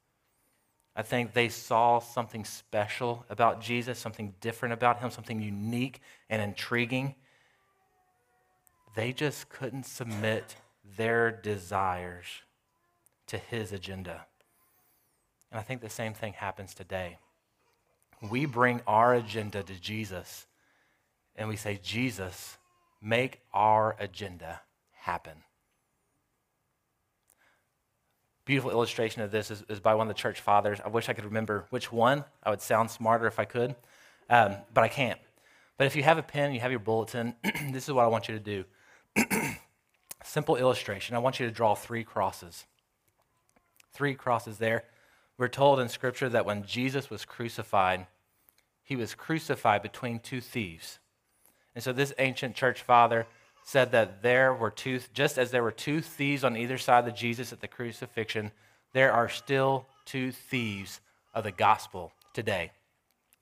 I 0.96 1.04
think 1.04 1.34
they 1.34 1.48
saw 1.48 2.00
something 2.00 2.44
special 2.44 3.24
about 3.30 3.62
Jesus, 3.62 4.00
something 4.00 4.34
different 4.42 4.74
about 4.74 5.00
him, 5.00 5.12
something 5.12 5.42
unique 5.42 6.02
and 6.28 6.42
intriguing. 6.42 7.14
They 8.96 9.14
just 9.14 9.48
couldn't 9.50 9.86
submit 9.86 10.56
their 10.98 11.32
desires 11.32 12.26
to 13.28 13.38
his 13.38 13.72
agenda. 13.72 14.26
And 15.54 15.60
I 15.60 15.64
think 15.64 15.82
the 15.82 15.90
same 15.90 16.16
thing 16.16 16.34
happens 16.34 16.74
today. 16.74 17.20
We 18.28 18.48
bring 18.48 18.82
our 18.88 19.14
agenda 19.14 19.62
to 19.62 19.80
Jesus 19.80 20.48
and 21.36 21.48
we 21.48 21.56
say, 21.56 21.80
Jesus, 21.84 22.58
make 23.00 23.40
our 23.54 23.96
agenda 24.00 24.62
happen. 24.94 25.34
Beautiful 28.46 28.72
illustration 28.72 29.22
of 29.22 29.30
this 29.30 29.52
is, 29.52 29.64
is, 29.70 29.80
by 29.80 29.94
one 29.94 30.08
of 30.10 30.16
the 30.16 30.20
church 30.20 30.42
fathers. 30.42 30.80
I 30.84 30.90
wish 30.90 31.08
I 31.08 31.14
could 31.14 31.26
remember 31.26 31.66
which 31.70 31.92
one. 31.92 32.26
I 32.42 32.50
would 32.50 32.62
sound 32.62 32.90
smarter 32.90 33.28
if 33.28 33.38
I 33.38 33.46
could, 33.46 33.76
um, 34.32 34.56
but 34.74 34.84
I 34.84 34.88
can't. 34.88 35.20
But 35.78 35.86
if 35.86 35.96
you 35.96 36.02
have 36.02 36.18
a 36.18 36.24
pen, 36.24 36.54
you 36.54 36.62
have 36.62 36.72
your 36.72 36.80
bulletin, 36.80 37.36
this 37.72 37.88
is 37.88 37.94
what 37.94 38.06
I 38.06 38.08
want 38.08 38.28
you 38.28 38.40
to 38.40 38.44
do. 38.44 38.66
Simple 40.24 40.56
illustration. 40.56 41.16
I 41.16 41.20
want 41.20 41.40
you 41.40 41.46
to 41.46 41.52
draw 41.52 41.76
three 41.76 42.04
crosses. 42.04 42.66
Three 43.94 44.16
crosses 44.16 44.58
there. 44.58 44.86
We're 45.44 45.50
told 45.50 45.82
in 45.82 45.90
Scripture 45.90 46.30
that 46.30 46.46
when 46.46 46.64
Jesus 46.64 47.10
was 47.10 47.26
crucified, 47.26 48.08
he 48.82 48.96
was 48.96 49.14
crucified 49.14 49.82
between 49.82 50.20
two 50.20 50.40
thieves. 50.40 51.00
And 51.76 51.84
so 51.84 51.92
this 51.92 52.14
ancient 52.18 52.56
church 52.56 52.82
father 52.82 53.28
said 53.62 53.92
that 53.92 54.24
there 54.24 54.54
were 54.54 54.72
two, 54.72 55.02
just 55.14 55.38
as 55.38 55.52
there 55.52 55.62
were 55.62 55.74
two 55.74 56.00
thieves 56.00 56.46
on 56.46 56.56
either 56.56 56.78
side 56.78 57.06
of 57.06 57.14
Jesus 57.14 57.52
at 57.52 57.60
the 57.60 57.68
crucifixion, 57.68 58.54
there 58.94 59.12
are 59.12 59.28
still 59.28 59.86
two 60.06 60.32
thieves 60.32 61.02
of 61.34 61.44
the 61.44 61.52
gospel 61.52 62.14
today. 62.34 62.72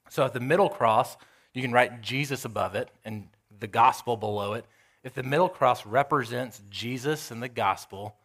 So 0.09 0.25
at 0.25 0.33
the 0.33 0.39
middle 0.39 0.69
cross, 0.69 1.17
you 1.53 1.61
can 1.61 1.71
write 1.71 2.01
Jesus 2.01 2.45
above 2.45 2.73
it 2.73 2.89
and 3.05 3.27
the 3.59 3.67
gospel 3.67 4.17
below 4.17 4.53
it. 4.53 4.65
If 5.03 5.13
the 5.13 5.21
middle 5.21 5.49
cross 5.49 5.85
represents 5.85 6.63
Jesus 6.71 7.29
and 7.29 7.43
the 7.43 7.47
gospel, 7.47 8.15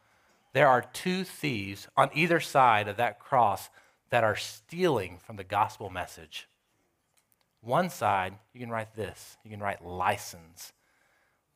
there 0.57 0.69
are 0.69 0.81
two 0.81 1.23
thieves 1.23 1.87
on 1.99 2.09
either 2.15 2.41
side 2.41 2.89
of 2.89 2.97
that 2.97 3.21
cross 3.21 3.69
that 4.09 4.25
are 4.25 4.37
stealing 4.37 5.19
from 5.19 5.37
the 5.37 5.45
gospel 5.45 5.91
message. 5.91 6.49
One 7.61 7.91
side, 7.91 8.33
you 8.55 8.61
can 8.61 8.71
write 8.71 8.97
this. 8.97 9.37
You 9.45 9.51
can 9.51 9.61
write 9.61 9.85
license. 9.85 10.73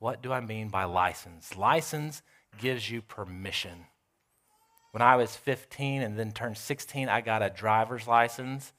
What 0.00 0.22
do 0.22 0.34
I 0.34 0.42
mean 0.42 0.68
by 0.68 0.84
license? 0.84 1.56
License 1.56 2.20
gives 2.60 2.90
you 2.90 3.00
permission. 3.00 3.86
When 4.90 5.00
I 5.00 5.16
was 5.16 5.34
15 5.34 6.02
and 6.02 6.18
then 6.18 6.32
turned 6.32 6.58
16, 6.58 7.08
I 7.08 7.22
got 7.22 7.42
a 7.42 7.48
driver's 7.48 8.06
license, 8.06 8.74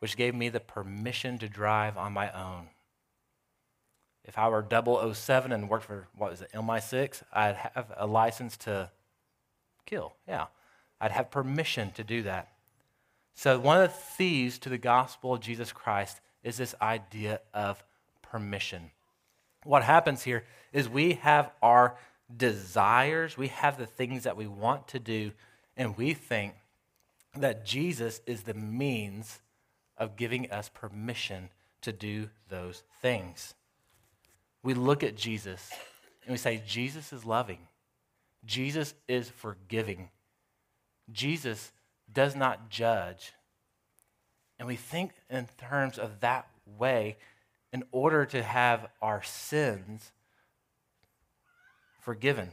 which 0.00 0.16
gave 0.16 0.34
me 0.34 0.48
the 0.48 0.58
permission 0.58 1.38
to 1.38 1.48
drive 1.48 1.96
on 1.96 2.12
my 2.12 2.32
own. 2.32 2.70
If 4.24 4.38
I 4.38 4.48
were 4.48 4.66
007 5.14 5.52
and 5.52 5.68
worked 5.68 5.84
for, 5.84 6.08
what 6.16 6.32
was 6.32 6.42
it, 6.42 6.50
MI6, 6.52 7.22
I'd 7.32 7.54
have 7.54 7.92
a 7.96 8.08
license 8.08 8.56
to 8.56 8.90
kill. 9.86 10.14
Yeah. 10.26 10.46
I'd 11.00 11.12
have 11.12 11.30
permission 11.30 11.90
to 11.92 12.04
do 12.04 12.22
that. 12.22 12.52
So, 13.34 13.58
one 13.58 13.80
of 13.80 13.90
the 13.90 13.96
thieves 13.96 14.58
to 14.60 14.68
the 14.68 14.78
gospel 14.78 15.34
of 15.34 15.40
Jesus 15.40 15.72
Christ 15.72 16.20
is 16.44 16.56
this 16.56 16.74
idea 16.80 17.40
of 17.54 17.82
permission. 18.20 18.90
What 19.64 19.82
happens 19.82 20.22
here 20.22 20.44
is 20.72 20.88
we 20.88 21.14
have 21.14 21.50
our 21.62 21.96
desires, 22.34 23.36
we 23.36 23.48
have 23.48 23.78
the 23.78 23.86
things 23.86 24.24
that 24.24 24.36
we 24.36 24.46
want 24.46 24.88
to 24.88 24.98
do, 24.98 25.32
and 25.76 25.96
we 25.96 26.14
think 26.14 26.54
that 27.36 27.64
Jesus 27.64 28.20
is 28.26 28.42
the 28.42 28.54
means 28.54 29.40
of 29.96 30.16
giving 30.16 30.50
us 30.50 30.68
permission 30.68 31.48
to 31.82 31.92
do 31.92 32.28
those 32.48 32.82
things. 33.00 33.54
We 34.62 34.74
look 34.74 35.02
at 35.02 35.16
Jesus 35.16 35.70
and 36.24 36.32
we 36.32 36.38
say, 36.38 36.62
Jesus 36.66 37.12
is 37.12 37.24
loving. 37.24 37.58
Jesus 38.44 38.94
is 39.08 39.28
forgiving. 39.28 40.10
Jesus 41.10 41.72
does 42.12 42.34
not 42.34 42.68
judge. 42.70 43.32
And 44.58 44.68
we 44.68 44.76
think 44.76 45.12
in 45.30 45.48
terms 45.58 45.98
of 45.98 46.20
that 46.20 46.46
way 46.78 47.16
in 47.72 47.84
order 47.90 48.26
to 48.26 48.42
have 48.42 48.88
our 49.00 49.22
sins 49.22 50.12
forgiven, 52.00 52.50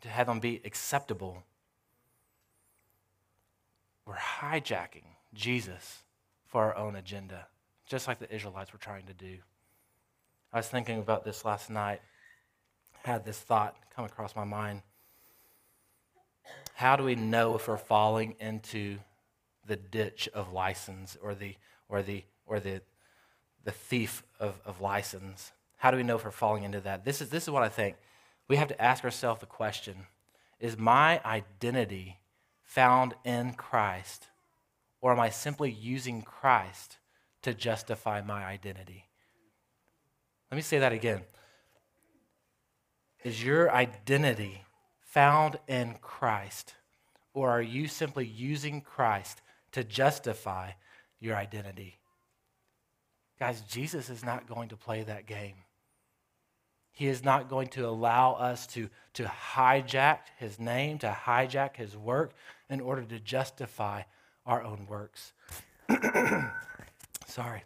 to 0.00 0.08
have 0.08 0.26
them 0.26 0.40
be 0.40 0.60
acceptable. 0.64 1.42
We're 4.04 4.14
hijacking 4.14 5.04
Jesus 5.32 6.02
for 6.46 6.62
our 6.62 6.76
own 6.76 6.96
agenda, 6.96 7.46
just 7.86 8.08
like 8.08 8.18
the 8.18 8.32
Israelites 8.34 8.72
were 8.72 8.78
trying 8.78 9.06
to 9.06 9.14
do. 9.14 9.38
I 10.52 10.58
was 10.58 10.68
thinking 10.68 10.98
about 10.98 11.24
this 11.24 11.44
last 11.44 11.70
night, 11.70 12.02
had 13.04 13.24
this 13.24 13.38
thought 13.38 13.76
come 13.94 14.04
across 14.04 14.36
my 14.36 14.44
mind. 14.44 14.82
How 16.74 16.96
do 16.96 17.04
we 17.04 17.14
know 17.14 17.54
if 17.54 17.68
we're 17.68 17.76
falling 17.76 18.34
into 18.40 18.98
the 19.66 19.76
ditch 19.76 20.28
of 20.34 20.52
license 20.52 21.16
or 21.22 21.34
the, 21.34 21.56
or 21.88 22.02
the, 22.02 22.24
or 22.46 22.60
the, 22.60 22.82
the 23.64 23.70
thief 23.70 24.22
of, 24.40 24.60
of 24.64 24.80
license? 24.80 25.52
How 25.76 25.90
do 25.90 25.96
we 25.96 26.02
know 26.02 26.16
if 26.16 26.24
we're 26.24 26.30
falling 26.30 26.64
into 26.64 26.80
that? 26.80 27.04
This 27.04 27.20
is, 27.20 27.30
this 27.30 27.44
is 27.44 27.50
what 27.50 27.62
I 27.62 27.68
think. 27.68 27.96
We 28.48 28.56
have 28.56 28.68
to 28.68 28.82
ask 28.82 29.04
ourselves 29.04 29.40
the 29.40 29.46
question 29.46 30.06
Is 30.60 30.76
my 30.76 31.20
identity 31.24 32.18
found 32.62 33.14
in 33.24 33.54
Christ, 33.54 34.28
or 35.00 35.12
am 35.12 35.20
I 35.20 35.30
simply 35.30 35.70
using 35.70 36.22
Christ 36.22 36.98
to 37.42 37.54
justify 37.54 38.20
my 38.22 38.44
identity? 38.44 39.06
Let 40.50 40.56
me 40.56 40.62
say 40.62 40.78
that 40.78 40.92
again. 40.92 41.22
Is 43.24 43.42
your 43.42 43.72
identity 43.72 44.64
found 45.12 45.58
in 45.68 45.96
Christ? 46.00 46.74
Or 47.34 47.50
are 47.50 47.62
you 47.62 47.86
simply 47.86 48.26
using 48.26 48.80
Christ 48.80 49.42
to 49.72 49.84
justify 49.84 50.72
your 51.20 51.36
identity? 51.36 51.98
Guys, 53.38 53.60
Jesus 53.62 54.08
is 54.08 54.24
not 54.24 54.48
going 54.48 54.70
to 54.70 54.76
play 54.76 55.02
that 55.02 55.26
game. 55.26 55.54
He 56.92 57.08
is 57.08 57.24
not 57.24 57.48
going 57.48 57.68
to 57.68 57.86
allow 57.86 58.34
us 58.34 58.66
to, 58.68 58.88
to 59.14 59.24
hijack 59.24 60.18
his 60.38 60.58
name, 60.58 60.98
to 60.98 61.08
hijack 61.08 61.76
his 61.76 61.96
work 61.96 62.32
in 62.70 62.80
order 62.80 63.02
to 63.02 63.18
justify 63.18 64.02
our 64.46 64.62
own 64.62 64.86
works. 64.88 65.32
Sorry. 67.26 67.64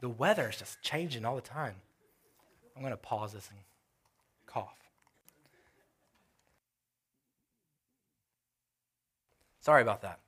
The 0.00 0.08
weather 0.08 0.50
is 0.50 0.58
just 0.58 0.82
changing 0.82 1.24
all 1.24 1.36
the 1.36 1.42
time. 1.42 1.74
I'm 2.74 2.82
going 2.82 2.92
to 2.92 2.98
pause 2.98 3.32
this 3.32 3.48
and 3.50 3.60
cough. 4.46 4.85
Sorry 9.66 9.82
about 9.82 10.02
that. 10.02 10.20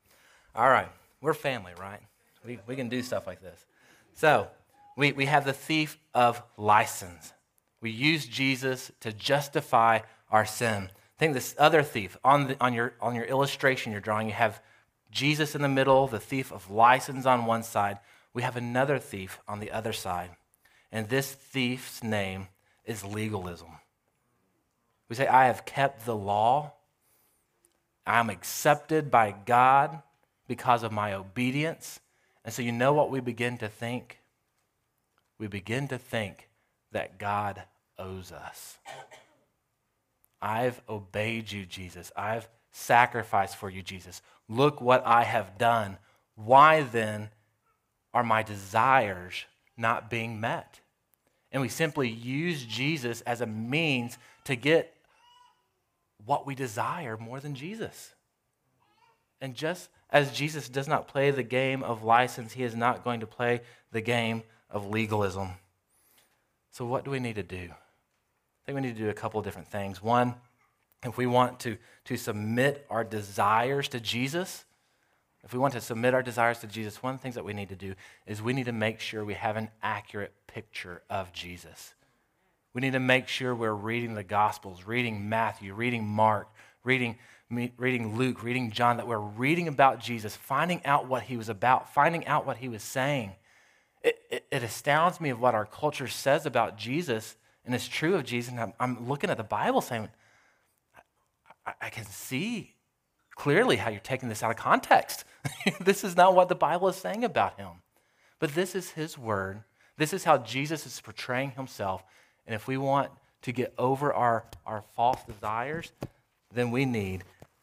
All 0.56 0.68
right. 0.68 0.88
We're 1.20 1.32
family, 1.32 1.70
right? 1.78 2.00
We, 2.44 2.58
we 2.66 2.74
can 2.74 2.88
do 2.88 3.02
stuff 3.02 3.24
like 3.24 3.40
this. 3.40 3.66
So, 4.14 4.48
we, 4.96 5.12
we 5.12 5.26
have 5.26 5.44
the 5.44 5.52
thief 5.52 5.96
of 6.12 6.42
license. 6.56 7.32
We 7.80 7.90
use 7.90 8.26
Jesus 8.26 8.90
to 8.98 9.12
justify 9.12 10.00
our 10.28 10.44
sin. 10.44 10.90
Think 11.18 11.34
this 11.34 11.54
other 11.56 11.84
thief 11.84 12.16
on, 12.24 12.48
the, 12.48 12.56
on, 12.60 12.74
your, 12.74 12.94
on 13.00 13.14
your 13.14 13.26
illustration 13.26 13.92
you're 13.92 14.00
drawing, 14.00 14.26
you 14.26 14.32
have 14.32 14.60
Jesus 15.12 15.54
in 15.54 15.62
the 15.62 15.68
middle, 15.68 16.08
the 16.08 16.18
thief 16.18 16.50
of 16.50 16.68
license 16.68 17.24
on 17.24 17.46
one 17.46 17.62
side. 17.62 18.00
We 18.34 18.42
have 18.42 18.56
another 18.56 18.98
thief 18.98 19.38
on 19.46 19.60
the 19.60 19.70
other 19.70 19.92
side. 19.92 20.30
And 20.90 21.08
this 21.08 21.30
thief's 21.32 22.02
name 22.02 22.48
is 22.84 23.04
legalism. 23.04 23.70
We 25.08 25.14
say, 25.14 25.28
I 25.28 25.46
have 25.46 25.64
kept 25.64 26.06
the 26.06 26.16
law. 26.16 26.72
I'm 28.08 28.30
accepted 28.30 29.10
by 29.10 29.34
God 29.44 30.02
because 30.46 30.82
of 30.82 30.92
my 30.92 31.12
obedience. 31.12 32.00
And 32.44 32.52
so, 32.54 32.62
you 32.62 32.72
know 32.72 32.92
what 32.92 33.10
we 33.10 33.20
begin 33.20 33.58
to 33.58 33.68
think? 33.68 34.20
We 35.38 35.46
begin 35.46 35.88
to 35.88 35.98
think 35.98 36.48
that 36.92 37.18
God 37.18 37.62
owes 37.98 38.32
us. 38.32 38.78
I've 40.40 40.80
obeyed 40.88 41.52
you, 41.52 41.66
Jesus. 41.66 42.10
I've 42.16 42.48
sacrificed 42.72 43.56
for 43.56 43.68
you, 43.68 43.82
Jesus. 43.82 44.22
Look 44.48 44.80
what 44.80 45.04
I 45.04 45.24
have 45.24 45.58
done. 45.58 45.98
Why 46.36 46.82
then 46.82 47.30
are 48.14 48.22
my 48.22 48.42
desires 48.42 49.44
not 49.76 50.08
being 50.08 50.40
met? 50.40 50.80
And 51.50 51.60
we 51.60 51.68
simply 51.68 52.08
use 52.08 52.64
Jesus 52.64 53.20
as 53.22 53.40
a 53.40 53.46
means 53.46 54.16
to 54.44 54.54
get 54.56 54.94
what 56.24 56.46
we 56.46 56.54
desire 56.54 57.16
more 57.16 57.40
than 57.40 57.54
Jesus. 57.54 58.14
And 59.40 59.54
just 59.54 59.88
as 60.10 60.32
Jesus 60.32 60.68
does 60.68 60.88
not 60.88 61.08
play 61.08 61.30
the 61.30 61.42
game 61.42 61.82
of 61.82 62.02
license, 62.02 62.52
he 62.52 62.64
is 62.64 62.74
not 62.74 63.04
going 63.04 63.20
to 63.20 63.26
play 63.26 63.60
the 63.92 64.00
game 64.00 64.42
of 64.70 64.86
legalism. 64.86 65.50
So, 66.70 66.84
what 66.84 67.04
do 67.04 67.10
we 67.10 67.20
need 67.20 67.36
to 67.36 67.42
do? 67.42 67.68
I 67.70 68.66
think 68.66 68.76
we 68.76 68.80
need 68.82 68.96
to 68.96 69.02
do 69.02 69.10
a 69.10 69.14
couple 69.14 69.38
of 69.38 69.44
different 69.44 69.68
things. 69.68 70.02
One, 70.02 70.34
if 71.04 71.16
we 71.16 71.26
want 71.26 71.60
to, 71.60 71.76
to 72.06 72.16
submit 72.16 72.86
our 72.90 73.04
desires 73.04 73.88
to 73.88 74.00
Jesus, 74.00 74.64
if 75.44 75.52
we 75.52 75.58
want 75.58 75.74
to 75.74 75.80
submit 75.80 76.14
our 76.14 76.22
desires 76.22 76.58
to 76.58 76.66
Jesus, 76.66 77.02
one 77.02 77.14
of 77.14 77.20
the 77.20 77.22
things 77.22 77.36
that 77.36 77.44
we 77.44 77.52
need 77.52 77.68
to 77.68 77.76
do 77.76 77.94
is 78.26 78.42
we 78.42 78.52
need 78.52 78.66
to 78.66 78.72
make 78.72 79.00
sure 79.00 79.24
we 79.24 79.34
have 79.34 79.56
an 79.56 79.70
accurate 79.82 80.34
picture 80.46 81.02
of 81.08 81.32
Jesus. 81.32 81.94
We 82.74 82.80
need 82.80 82.92
to 82.92 83.00
make 83.00 83.28
sure 83.28 83.54
we're 83.54 83.72
reading 83.72 84.14
the 84.14 84.22
Gospels, 84.22 84.84
reading 84.86 85.28
Matthew, 85.28 85.74
reading 85.74 86.06
Mark, 86.06 86.48
reading, 86.84 87.18
reading 87.50 88.16
Luke, 88.16 88.42
reading 88.42 88.70
John, 88.70 88.98
that 88.98 89.06
we're 89.06 89.18
reading 89.18 89.68
about 89.68 90.00
Jesus, 90.00 90.36
finding 90.36 90.84
out 90.84 91.06
what 91.06 91.24
he 91.24 91.36
was 91.36 91.48
about, 91.48 91.92
finding 91.92 92.26
out 92.26 92.46
what 92.46 92.58
he 92.58 92.68
was 92.68 92.82
saying. 92.82 93.32
It, 94.02 94.18
it, 94.30 94.46
it 94.50 94.62
astounds 94.62 95.20
me 95.20 95.30
of 95.30 95.40
what 95.40 95.54
our 95.54 95.66
culture 95.66 96.08
says 96.08 96.46
about 96.46 96.76
Jesus, 96.76 97.36
and 97.64 97.74
it's 97.74 97.88
true 97.88 98.14
of 98.14 98.24
Jesus. 98.24 98.52
And 98.52 98.60
I'm, 98.60 98.72
I'm 98.78 99.08
looking 99.08 99.30
at 99.30 99.38
the 99.38 99.44
Bible 99.44 99.80
saying, 99.80 100.08
I, 101.66 101.72
I 101.82 101.90
can 101.90 102.04
see 102.04 102.74
clearly 103.34 103.76
how 103.76 103.90
you're 103.90 104.00
taking 104.00 104.28
this 104.28 104.42
out 104.42 104.50
of 104.50 104.56
context. 104.56 105.24
this 105.80 106.04
is 106.04 106.16
not 106.16 106.34
what 106.34 106.48
the 106.48 106.54
Bible 106.54 106.88
is 106.88 106.96
saying 106.96 107.24
about 107.24 107.58
him. 107.58 107.68
But 108.38 108.54
this 108.54 108.74
is 108.74 108.90
his 108.90 109.16
word. 109.16 109.62
This 109.96 110.12
is 110.12 110.24
how 110.24 110.38
Jesus 110.38 110.86
is 110.86 111.00
portraying 111.00 111.52
himself. 111.52 112.04
And 112.48 112.54
if 112.54 112.66
we 112.66 112.78
want 112.78 113.10
to 113.42 113.52
get 113.52 113.74
over 113.76 114.12
our, 114.12 114.44
our 114.66 114.82
false 114.96 115.22
desires, 115.24 115.92
then 116.52 116.70
we 116.70 116.86
need 116.86 117.22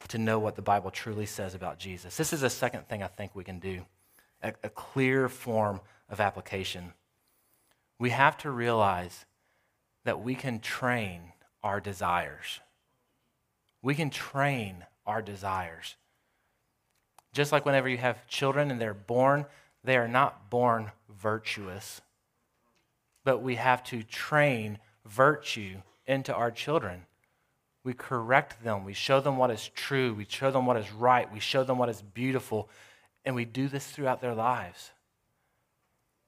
to 0.10 0.19
know 0.19 0.38
what 0.38 0.56
the 0.56 0.62
Bible 0.62 0.91
truly 0.91 1.26
says 1.26 1.56
about 1.56 1.80
Jesus. 1.80 2.15
This 2.15 2.32
is 2.32 2.43
a 2.43 2.50
second 2.52 2.88
thing 2.88 3.02
I 3.02 3.08
think 3.08 3.36
we 3.36 3.43
can 3.43 3.58
do 3.60 3.82
a, 4.43 4.54
a 4.63 4.69
clear 4.69 5.28
form 5.28 5.82
of 6.08 6.21
application. 6.21 6.93
We 7.98 8.12
have 8.12 8.38
to 8.39 8.52
realize 8.52 9.26
that 10.04 10.21
we 10.21 10.36
can 10.36 10.60
train 10.60 11.34
our 11.63 11.82
desires. 11.82 12.60
We 13.82 13.95
can 13.95 14.12
train 14.12 14.86
our 15.08 15.24
desires. 15.24 15.95
Just 17.34 17.52
like 17.52 17.65
whenever 17.65 17.89
you 17.89 17.98
have 17.98 18.28
children 18.28 18.69
and 18.69 18.80
they're 18.80 18.93
born, 18.93 19.48
they 19.84 19.98
are 19.98 20.08
not 20.08 20.52
born 20.52 20.91
virtuous, 21.10 22.02
but 23.26 23.42
we 23.42 23.56
have 23.56 23.84
to 23.84 24.04
train 24.04 24.80
virtue 25.06 25.82
into 26.08 26.34
our 26.34 26.50
children. 26.50 27.02
We 27.84 27.94
correct 27.94 28.64
them, 28.64 28.86
we 28.86 28.94
show 28.94 29.20
them 29.20 29.36
what 29.36 29.52
is 29.52 29.68
true, 29.76 30.14
we 30.14 30.26
show 30.30 30.50
them 30.50 30.66
what 30.66 30.78
is 30.78 30.92
right, 30.94 31.32
we 31.32 31.42
show 31.42 31.66
them 31.66 31.78
what 31.78 31.90
is 31.90 32.02
beautiful, 32.02 32.70
and 33.26 33.36
we 33.36 33.44
do 33.44 33.68
this 33.68 33.86
throughout 33.86 34.22
their 34.22 34.34
lives. 34.34 34.92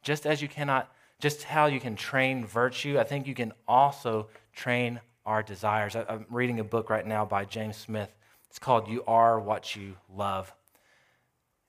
Just 0.04 0.28
as 0.28 0.42
you 0.42 0.50
cannot, 0.50 0.92
just 1.20 1.44
how 1.44 1.68
you 1.68 1.80
can 1.80 1.96
train 1.96 2.46
virtue, 2.46 3.00
I 3.00 3.06
think 3.06 3.26
you 3.26 3.34
can 3.34 3.54
also 3.66 4.28
train 4.54 5.00
our 5.26 5.42
desires. 5.42 5.96
I'm 5.96 6.26
reading 6.30 6.60
a 6.60 6.64
book 6.66 6.90
right 6.90 7.08
now 7.08 7.24
by 7.26 7.46
James 7.46 7.78
Smith 7.78 8.14
it's 8.50 8.60
called 8.60 8.88
You 8.88 9.04
Are 9.06 9.40
What 9.40 9.76
You 9.76 9.98
Love. 10.16 10.54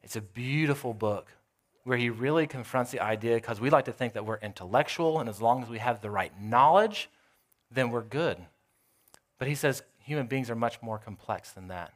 It's 0.03 0.17
a 0.17 0.21
beautiful 0.21 0.95
book 0.95 1.29
where 1.89 1.99
he 1.99 2.11
really 2.11 2.47
confronts 2.47 2.91
the 2.91 3.01
idea 3.01 3.37
because 3.37 3.61
we 3.61 3.71
like 3.71 3.87
to 3.87 3.93
think 3.93 4.13
that 4.13 4.27
we're 4.27 4.39
intellectual, 4.39 5.21
and 5.21 5.29
as 5.29 5.41
long 5.41 5.63
as 5.63 5.69
we 5.69 5.79
have 5.79 6.01
the 6.01 6.11
right 6.11 6.33
knowledge, 6.41 7.09
then 7.71 7.91
we're 7.91 8.03
good. 8.03 8.37
But 9.39 9.49
he 9.49 9.55
says 9.55 9.83
human 9.99 10.27
beings 10.27 10.51
are 10.51 10.55
much 10.55 10.83
more 10.83 10.99
complex 10.99 11.53
than 11.53 11.69
that. 11.69 11.95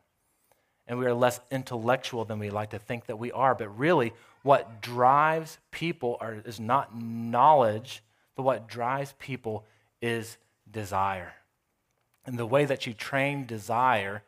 And 0.87 0.99
we 0.99 1.07
are 1.07 1.15
less 1.15 1.41
intellectual 1.51 2.25
than 2.25 2.39
we 2.39 2.51
like 2.51 2.71
to 2.71 2.79
think 2.79 3.07
that 3.07 3.19
we 3.19 3.33
are. 3.33 3.55
But 3.55 3.79
really, 3.79 4.13
what 4.43 4.81
drives 4.81 5.59
people 5.71 6.17
are, 6.21 6.37
is 6.45 6.59
not 6.59 6.97
knowledge, 6.97 8.03
but 8.35 8.45
what 8.45 8.69
drives 8.69 9.15
people 9.19 9.65
is 10.01 10.39
desire. 10.71 11.35
And 12.25 12.39
the 12.39 12.47
way 12.47 12.65
that 12.65 12.87
you 12.87 12.95
train 12.95 13.45
desire 13.47 14.23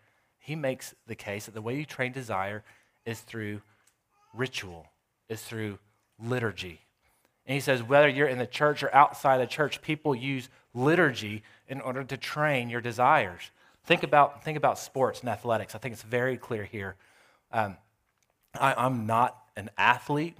he 0.44 0.56
makes 0.56 0.94
the 1.06 1.14
case 1.14 1.46
that 1.46 1.54
the 1.54 1.62
way 1.62 1.74
you 1.74 1.86
train 1.86 2.12
desire 2.12 2.62
is 3.06 3.20
through 3.20 3.62
ritual, 4.34 4.86
is 5.34 5.42
through 5.42 5.78
liturgy. 6.18 6.80
And 7.46 7.54
he 7.54 7.60
says, 7.60 7.82
whether 7.82 8.08
you're 8.08 8.28
in 8.28 8.38
the 8.38 8.46
church 8.46 8.82
or 8.82 8.94
outside 8.94 9.38
the 9.38 9.46
church, 9.46 9.82
people 9.82 10.14
use 10.14 10.48
liturgy 10.72 11.42
in 11.68 11.80
order 11.80 12.02
to 12.02 12.16
train 12.16 12.70
your 12.70 12.80
desires. 12.80 13.50
Think 13.84 14.02
about, 14.02 14.42
think 14.42 14.56
about 14.56 14.78
sports 14.78 15.20
and 15.20 15.28
athletics. 15.28 15.74
I 15.74 15.78
think 15.78 15.92
it's 15.92 16.02
very 16.02 16.38
clear 16.38 16.64
here. 16.64 16.96
Um, 17.52 17.76
I, 18.58 18.86
am 18.86 19.06
not 19.06 19.36
an 19.56 19.70
athlete. 19.76 20.36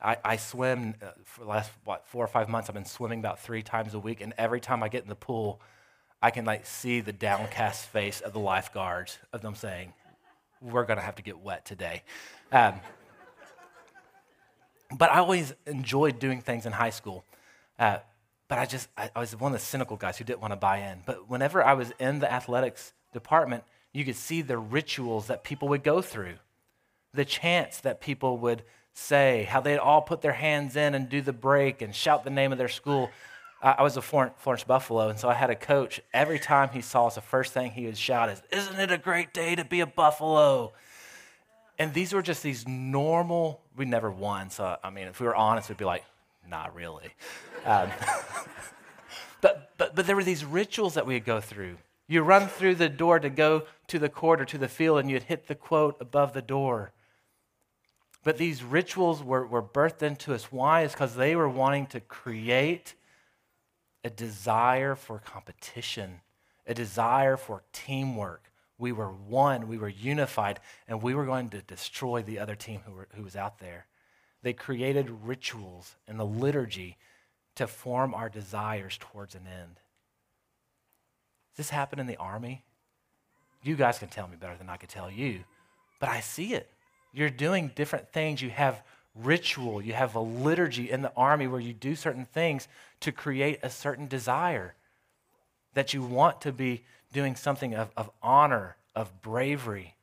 I, 0.00 0.16
I 0.24 0.36
swim 0.36 0.94
uh, 1.02 1.10
for 1.24 1.42
the 1.42 1.50
last, 1.50 1.70
what, 1.84 2.06
four 2.06 2.24
or 2.24 2.28
five 2.28 2.48
months. 2.48 2.70
I've 2.70 2.74
been 2.74 2.86
swimming 2.86 3.18
about 3.18 3.40
three 3.40 3.62
times 3.62 3.92
a 3.92 3.98
week. 3.98 4.22
And 4.22 4.32
every 4.38 4.60
time 4.60 4.82
I 4.82 4.88
get 4.88 5.02
in 5.02 5.10
the 5.10 5.14
pool, 5.14 5.60
I 6.22 6.30
can 6.30 6.44
like 6.44 6.64
see 6.66 7.00
the 7.00 7.12
downcast 7.12 7.86
face 7.86 8.20
of 8.20 8.32
the 8.32 8.38
lifeguards 8.38 9.18
of 9.32 9.40
them 9.40 9.54
saying, 9.54 9.94
"We're 10.60 10.84
going 10.84 10.98
to 10.98 11.04
have 11.04 11.16
to 11.16 11.22
get 11.22 11.38
wet 11.38 11.64
today." 11.64 12.02
Um, 12.52 12.80
but 14.96 15.10
I 15.10 15.18
always 15.18 15.54
enjoyed 15.66 16.18
doing 16.18 16.40
things 16.40 16.66
in 16.66 16.72
high 16.72 16.90
school. 16.90 17.24
Uh, 17.78 17.98
but 18.48 18.58
I 18.58 18.66
just 18.66 18.88
I, 18.96 19.10
I 19.14 19.20
was 19.20 19.34
one 19.36 19.52
of 19.52 19.60
the 19.60 19.64
cynical 19.64 19.96
guys 19.96 20.18
who 20.18 20.24
didn't 20.24 20.40
want 20.40 20.52
to 20.52 20.56
buy 20.56 20.78
in. 20.78 21.02
But 21.06 21.30
whenever 21.30 21.64
I 21.64 21.74
was 21.74 21.92
in 21.98 22.18
the 22.18 22.30
athletics 22.30 22.92
department, 23.12 23.64
you 23.92 24.04
could 24.04 24.16
see 24.16 24.42
the 24.42 24.58
rituals 24.58 25.28
that 25.28 25.44
people 25.44 25.68
would 25.68 25.82
go 25.82 26.02
through, 26.02 26.36
the 27.14 27.24
chants 27.24 27.80
that 27.80 28.00
people 28.00 28.38
would 28.38 28.62
say, 28.92 29.46
how 29.48 29.60
they'd 29.60 29.78
all 29.78 30.02
put 30.02 30.20
their 30.20 30.32
hands 30.32 30.76
in 30.76 30.94
and 30.94 31.08
do 31.08 31.20
the 31.20 31.32
break 31.32 31.80
and 31.80 31.94
shout 31.94 32.24
the 32.24 32.30
name 32.30 32.52
of 32.52 32.58
their 32.58 32.68
school. 32.68 33.10
I 33.62 33.82
was 33.82 33.98
a 33.98 34.02
Florence 34.02 34.64
Buffalo, 34.64 35.10
and 35.10 35.18
so 35.18 35.28
I 35.28 35.34
had 35.34 35.50
a 35.50 35.54
coach. 35.54 36.00
Every 36.14 36.38
time 36.38 36.70
he 36.70 36.80
saw 36.80 37.08
us, 37.08 37.16
the 37.16 37.20
first 37.20 37.52
thing 37.52 37.72
he 37.72 37.84
would 37.84 37.98
shout 37.98 38.30
is, 38.30 38.42
Isn't 38.50 38.80
it 38.80 38.90
a 38.90 38.96
great 38.96 39.34
day 39.34 39.54
to 39.54 39.64
be 39.66 39.80
a 39.80 39.86
Buffalo? 39.86 40.72
And 41.80 41.94
these 41.94 42.12
were 42.12 42.20
just 42.20 42.42
these 42.42 42.68
normal, 42.68 43.62
we 43.74 43.86
never 43.86 44.10
won. 44.10 44.50
So, 44.50 44.76
I 44.84 44.90
mean, 44.90 45.06
if 45.06 45.18
we 45.18 45.26
were 45.26 45.34
honest, 45.34 45.70
we'd 45.70 45.78
be 45.78 45.86
like, 45.86 46.04
Not 46.46 46.74
really. 46.74 47.08
Um, 47.64 47.88
but, 49.40 49.70
but, 49.78 49.96
but 49.96 50.06
there 50.06 50.14
were 50.14 50.22
these 50.22 50.44
rituals 50.44 50.92
that 50.92 51.06
we'd 51.06 51.24
go 51.24 51.40
through. 51.40 51.78
You 52.06 52.20
run 52.20 52.48
through 52.48 52.74
the 52.74 52.90
door 52.90 53.18
to 53.18 53.30
go 53.30 53.62
to 53.86 53.98
the 53.98 54.10
court 54.10 54.42
or 54.42 54.44
to 54.44 54.58
the 54.58 54.68
field, 54.68 54.98
and 54.98 55.10
you'd 55.10 55.22
hit 55.22 55.48
the 55.48 55.54
quote 55.54 55.96
above 56.00 56.34
the 56.34 56.42
door. 56.42 56.92
But 58.24 58.36
these 58.36 58.62
rituals 58.62 59.22
were, 59.22 59.46
were 59.46 59.62
birthed 59.62 60.02
into 60.02 60.34
us. 60.34 60.52
Why? 60.52 60.82
Is 60.82 60.92
because 60.92 61.16
they 61.16 61.34
were 61.34 61.48
wanting 61.48 61.86
to 61.86 62.00
create 62.00 62.94
a 64.04 64.10
desire 64.10 64.94
for 64.96 65.18
competition, 65.18 66.20
a 66.66 66.74
desire 66.74 67.38
for 67.38 67.62
teamwork. 67.72 68.49
We 68.80 68.92
were 68.92 69.10
one, 69.12 69.68
we 69.68 69.78
were 69.78 69.88
unified, 69.88 70.58
and 70.88 71.02
we 71.02 71.14
were 71.14 71.26
going 71.26 71.50
to 71.50 71.62
destroy 71.62 72.22
the 72.22 72.38
other 72.38 72.56
team 72.56 72.80
who, 72.86 72.92
were, 72.92 73.08
who 73.14 73.22
was 73.22 73.36
out 73.36 73.58
there. 73.58 73.86
They 74.42 74.54
created 74.54 75.10
rituals 75.22 75.96
and 76.08 76.18
the 76.18 76.24
liturgy 76.24 76.96
to 77.56 77.66
form 77.66 78.14
our 78.14 78.30
desires 78.30 78.96
towards 78.98 79.34
an 79.34 79.46
end. 79.46 79.76
Does 81.52 81.66
this 81.66 81.70
happen 81.70 81.98
in 81.98 82.06
the 82.06 82.16
army? 82.16 82.64
You 83.62 83.76
guys 83.76 83.98
can 83.98 84.08
tell 84.08 84.26
me 84.26 84.36
better 84.36 84.56
than 84.56 84.70
I 84.70 84.78
could 84.78 84.88
tell 84.88 85.10
you, 85.10 85.44
but 86.00 86.08
I 86.08 86.20
see 86.20 86.54
it. 86.54 86.72
You're 87.12 87.28
doing 87.28 87.72
different 87.74 88.12
things. 88.12 88.40
You 88.40 88.50
have 88.50 88.82
ritual, 89.14 89.82
you 89.82 89.92
have 89.92 90.14
a 90.14 90.20
liturgy 90.20 90.90
in 90.90 91.02
the 91.02 91.12
army 91.16 91.46
where 91.48 91.60
you 91.60 91.74
do 91.74 91.94
certain 91.94 92.24
things 92.24 92.68
to 93.00 93.12
create 93.12 93.58
a 93.62 93.68
certain 93.68 94.08
desire. 94.08 94.74
that 95.74 95.94
you 95.94 96.02
want 96.02 96.40
to 96.42 96.52
be 96.52 96.84
doing 97.12 97.36
something 97.36 97.74
of, 97.74 97.90
of 97.96 98.10
honor, 98.22 98.76
of 98.94 99.20
bravery. 99.22 99.96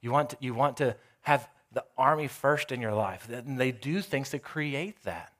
You 0.00 0.10
want, 0.12 0.30
to, 0.30 0.36
you 0.40 0.54
want 0.54 0.76
to 0.78 0.96
have 1.22 1.48
the 1.72 1.84
army 1.96 2.28
first 2.28 2.72
in 2.72 2.80
your 2.80 2.94
life. 2.94 3.28
And 3.28 3.58
they 3.58 3.72
do 3.72 4.00
things 4.00 4.30
to 4.30 4.38
create 4.38 5.02
that. 5.04 5.32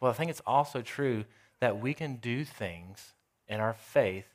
Well, 0.00 0.10
I 0.10 0.14
think 0.14 0.30
it's 0.30 0.42
also 0.46 0.82
true 0.82 1.24
that 1.60 1.80
we 1.80 1.94
can 1.94 2.16
do 2.16 2.44
things 2.44 3.14
in 3.46 3.60
our 3.60 3.74
faith 3.74 4.26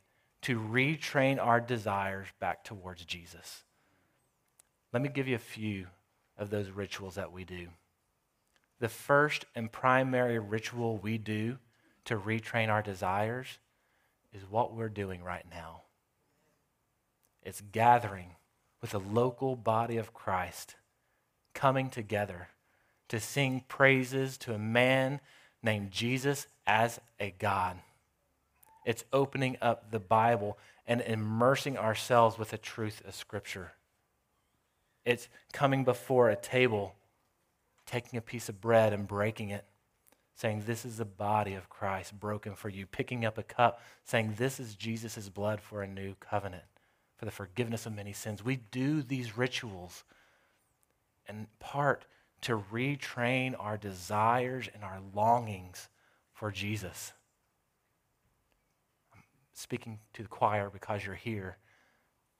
to 0.44 0.60
retrain 0.60 1.44
our 1.44 1.60
desires 1.60 2.28
back 2.40 2.64
towards 2.64 3.04
Jesus. 3.04 3.64
Let 4.94 5.02
me 5.02 5.10
give 5.10 5.28
you 5.28 5.36
a 5.36 5.40
few 5.40 5.88
of 6.38 6.50
those 6.50 6.70
rituals 6.70 7.16
that 7.16 7.34
we 7.34 7.44
do. 7.44 7.68
The 8.80 8.88
first 8.88 9.46
and 9.56 9.72
primary 9.72 10.40
ritual 10.40 10.98
we 10.98 11.18
do 11.18 11.58
to 12.06 12.18
retrain 12.18 12.70
our 12.70 12.82
desires 12.82 13.60
is 14.34 14.44
what 14.50 14.74
we're 14.74 14.90
doing 14.90 15.24
right 15.24 15.46
now. 15.50 15.82
It's 17.44 17.62
gathering 17.72 18.36
with 18.82 18.94
a 18.94 19.00
local 19.00 19.56
body 19.56 19.98
of 19.98 20.14
Christ, 20.14 20.76
coming 21.54 21.90
together 21.90 22.50
to 23.10 23.20
sing 23.20 23.64
praises 23.68 24.38
to 24.40 24.54
a 24.54 24.60
man 24.60 25.22
named 25.64 25.92
Jesus 25.92 26.48
as 26.66 27.00
a 27.20 27.34
God. 27.40 27.78
It's 28.86 29.06
opening 29.12 29.58
up 29.62 29.92
the 29.92 30.00
Bible 30.00 30.58
and 30.86 31.02
immersing 31.02 31.78
ourselves 31.78 32.38
with 32.38 32.52
the 32.52 32.58
truth 32.58 33.02
of 33.06 33.16
Scripture. 33.16 33.74
It's 35.06 35.28
coming 35.54 35.84
before 35.84 36.30
a 36.30 36.36
table, 36.36 36.96
taking 37.86 38.18
a 38.18 38.22
piece 38.22 38.50
of 38.50 38.62
bread 38.62 38.94
and 38.94 39.08
breaking 39.08 39.50
it, 39.50 39.66
saying, 40.38 40.64
This 40.66 40.86
is 40.86 40.98
the 40.98 41.06
body 41.06 41.54
of 41.54 41.70
Christ 41.70 42.18
broken 42.18 42.56
for 42.56 42.70
you. 42.70 42.86
Picking 42.86 43.26
up 43.26 43.38
a 43.38 43.44
cup, 43.44 43.82
saying, 44.06 44.36
This 44.38 44.60
is 44.60 44.76
Jesus' 44.76 45.28
blood 45.28 45.60
for 45.60 45.84
a 45.84 45.88
new 45.88 46.16
covenant, 46.20 46.64
for 47.18 47.26
the 47.26 47.32
forgiveness 47.32 47.86
of 47.86 47.94
many 47.94 48.14
sins. 48.14 48.46
We 48.46 48.56
do 48.56 49.02
these 49.02 49.38
rituals 49.38 50.06
in 51.28 51.48
part 51.60 52.06
to 52.42 52.64
retrain 52.72 53.56
our 53.60 53.78
desires 53.78 54.70
and 54.74 54.84
our 54.84 55.02
longings 55.14 55.90
for 56.32 56.52
Jesus. 56.52 57.12
I'm 59.14 59.24
speaking 59.54 60.00
to 60.14 60.22
the 60.24 60.30
choir 60.30 60.70
because 60.70 61.06
you're 61.06 61.16
here. 61.16 61.58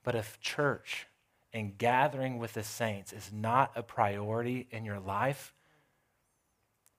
But 0.04 0.14
if 0.14 0.40
church, 0.40 1.06
and 1.52 1.78
gathering 1.78 2.38
with 2.38 2.52
the 2.52 2.62
saints 2.62 3.12
is 3.12 3.30
not 3.32 3.72
a 3.74 3.82
priority 3.82 4.68
in 4.70 4.84
your 4.84 5.00
life, 5.00 5.54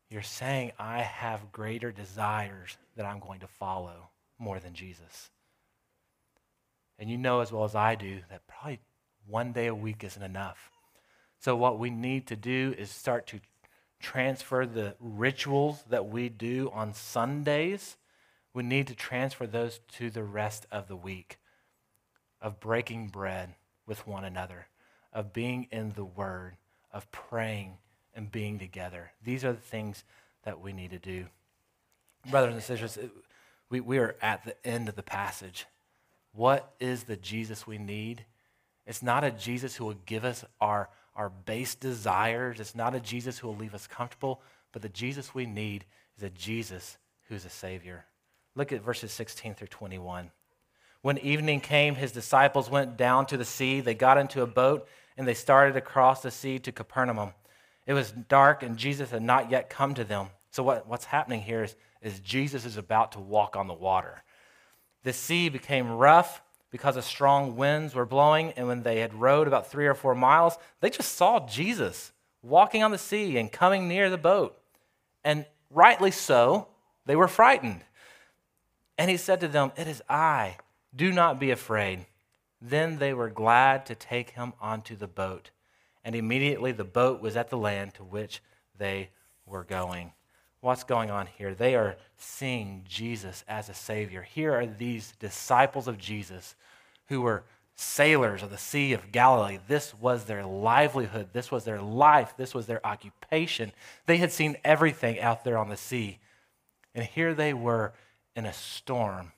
you're 0.10 0.22
saying, 0.22 0.72
I 0.80 1.02
have 1.02 1.52
greater 1.52 1.92
desires 1.92 2.78
that 2.96 3.06
I'm 3.06 3.20
going 3.20 3.42
to 3.42 3.48
follow 3.48 4.10
more 4.38 4.60
than 4.60 4.74
Jesus. 4.74 5.30
And 6.98 7.10
you 7.10 7.18
know 7.18 7.42
as 7.42 7.52
well 7.52 7.64
as 7.64 7.76
I 7.76 7.96
do 7.96 8.20
that 8.30 8.48
probably 8.48 8.80
one 9.28 9.52
day 9.52 9.68
a 9.68 9.76
week 9.76 10.04
isn't 10.04 10.22
enough. 10.22 10.72
So, 11.40 11.56
what 11.56 11.80
we 11.80 11.90
need 11.90 12.28
to 12.28 12.36
do 12.36 12.76
is 12.78 12.90
start 12.90 13.28
to 13.28 13.40
transfer 14.00 14.66
the 14.66 14.96
rituals 15.00 15.84
that 15.90 16.10
we 16.10 16.28
do 16.28 16.70
on 16.74 16.94
Sundays. 16.94 17.96
We 18.54 18.64
need 18.64 18.88
to 18.88 18.96
transfer 18.96 19.48
those 19.48 19.80
to 19.94 20.10
the 20.10 20.24
rest 20.24 20.66
of 20.72 20.88
the 20.88 20.96
week 20.96 21.38
of 22.42 22.60
breaking 22.60 23.08
bread, 23.08 23.56
with 23.86 24.08
one 24.08 24.24
another, 24.24 24.68
of 25.12 25.34
being 25.34 25.68
in 25.72 25.94
the 25.94 26.06
Word, 26.06 26.58
of 26.92 27.12
praying 27.12 27.78
and 28.16 28.32
being 28.32 28.60
together. 28.60 29.12
These 29.24 29.44
are 29.46 29.54
the 29.54 29.60
things 29.60 30.04
that 30.44 30.62
we 30.62 30.74
need 30.74 30.92
to 30.92 31.00
do. 31.00 31.26
Brothers 32.30 32.54
and 32.54 32.64
sisters, 32.64 32.98
we, 33.70 33.80
we 33.80 33.98
are 33.98 34.16
at 34.22 34.44
the 34.44 34.56
end 34.66 34.90
of 34.90 34.96
the 34.96 35.04
passage. 35.04 35.66
What 36.34 36.74
is 36.80 37.04
the 37.04 37.16
Jesus 37.16 37.66
we 37.66 37.78
need? 37.78 38.26
It's 38.86 39.04
not 39.04 39.24
a 39.24 39.32
Jesus 39.32 39.76
who 39.76 39.86
will 39.86 39.98
give 40.06 40.26
us 40.26 40.44
our, 40.60 40.90
our 41.16 41.30
base 41.30 41.76
desires. 41.76 42.60
It's 42.60 42.76
not 42.76 42.96
a 42.96 43.00
Jesus 43.00 43.40
who 43.40 43.48
will 43.48 43.56
leave 43.56 43.76
us 43.76 43.88
comfortable, 43.88 44.42
but 44.72 44.82
the 44.82 44.90
Jesus 44.90 45.34
we 45.34 45.46
need 45.46 45.86
is 46.18 46.24
a 46.24 46.30
Jesus 46.30 46.98
who's 47.28 47.46
a 47.46 47.50
Savior. 47.50 48.06
Look 48.56 48.72
at 48.72 48.82
verses 48.82 49.12
16 49.12 49.54
through 49.56 49.68
21. 49.68 50.32
When 51.02 51.18
evening 51.20 51.62
came, 51.62 51.96
his 51.96 52.12
disciples 52.12 52.70
went 52.70 52.98
down 52.98 53.26
to 53.28 53.38
the 53.38 53.46
sea. 53.46 53.80
They 53.80 53.94
got 53.94 54.18
into 54.18 54.42
a 54.42 54.48
boat 54.48 54.88
and 55.18 55.28
they 55.28 55.34
started 55.34 55.76
across 55.78 56.22
the 56.22 56.32
sea 56.32 56.60
to 56.60 56.72
Capernaum. 56.72 57.34
It 57.90 57.94
was 57.94 58.12
dark 58.12 58.62
and 58.62 58.78
Jesus 58.78 59.10
had 59.10 59.24
not 59.24 59.50
yet 59.50 59.68
come 59.68 59.96
to 59.96 60.04
them. 60.04 60.28
So, 60.52 60.62
what, 60.62 60.88
what's 60.88 61.06
happening 61.06 61.42
here 61.42 61.64
is, 61.64 61.76
is 62.04 62.20
Jesus 62.20 62.64
is 62.64 62.78
about 62.78 63.14
to 63.14 63.20
walk 63.20 63.56
on 63.56 63.68
the 63.68 63.74
water. 63.74 64.22
The 65.02 65.12
sea 65.12 65.50
became 65.50 65.90
rough 65.90 66.44
because 66.70 66.98
of 66.98 67.04
strong 67.04 67.56
winds 67.56 67.96
were 67.96 68.06
blowing. 68.06 68.52
And 68.52 68.68
when 68.68 68.84
they 68.84 69.00
had 69.00 69.16
rowed 69.16 69.48
about 69.48 69.72
three 69.72 69.88
or 69.88 69.96
four 69.96 70.14
miles, 70.14 70.56
they 70.82 70.92
just 70.92 71.16
saw 71.16 71.48
Jesus 71.48 72.12
walking 72.44 72.84
on 72.84 72.92
the 72.92 73.00
sea 73.00 73.40
and 73.40 73.52
coming 73.52 73.88
near 73.88 74.12
the 74.12 74.20
boat. 74.20 74.56
And 75.24 75.48
rightly 75.72 76.12
so, 76.12 76.68
they 77.08 77.16
were 77.16 77.28
frightened. 77.28 77.82
And 79.00 79.10
he 79.10 79.18
said 79.18 79.40
to 79.40 79.48
them, 79.48 79.72
It 79.76 79.88
is 79.88 80.04
I 80.08 80.58
do 80.96 81.12
not 81.12 81.40
be 81.40 81.50
afraid. 81.50 82.06
Then 82.62 83.00
they 83.00 83.16
were 83.16 83.32
glad 83.32 83.88
to 83.88 83.96
take 83.96 84.30
him 84.30 84.54
onto 84.62 84.96
the 84.96 85.08
boat. 85.08 85.50
And 86.04 86.16
immediately 86.16 86.72
the 86.72 86.84
boat 86.84 87.22
was 87.22 87.36
at 87.36 87.50
the 87.50 87.58
land 87.58 87.94
to 87.96 88.04
which 88.04 88.42
they 88.78 89.10
were 89.46 89.64
going. 89.64 90.14
What's 90.62 90.84
going 90.84 91.10
on 91.10 91.28
here? 91.38 91.54
They 91.54 91.76
are 91.76 91.98
seeing 92.18 92.84
Jesus 92.88 93.44
as 93.48 93.70
a 93.70 93.74
Savior. 93.74 94.22
Here 94.22 94.54
are 94.54 94.66
these 94.66 95.14
disciples 95.20 95.88
of 95.88 95.98
Jesus 95.98 96.56
who 97.08 97.22
were 97.22 97.44
sailors 97.76 98.44
of 98.44 98.50
the 98.50 98.58
Sea 98.58 98.92
of 98.92 99.12
Galilee. 99.12 99.60
This 99.68 99.94
was 99.94 100.26
their 100.26 100.46
livelihood. 100.46 101.30
This 101.32 101.50
was 101.50 101.64
their 101.64 101.82
life. 101.82 102.36
This 102.36 102.54
was 102.54 102.66
their 102.66 102.86
occupation. 102.86 103.72
They 104.06 104.18
had 104.18 104.34
seen 104.34 104.58
everything 104.66 105.20
out 105.22 105.46
there 105.46 105.58
on 105.58 105.70
the 105.70 105.78
sea. 105.78 106.20
And 106.94 107.06
here 107.06 107.34
they 107.34 107.54
were 107.54 107.94
in 108.36 108.46
a 108.46 108.54
storm 108.54 109.32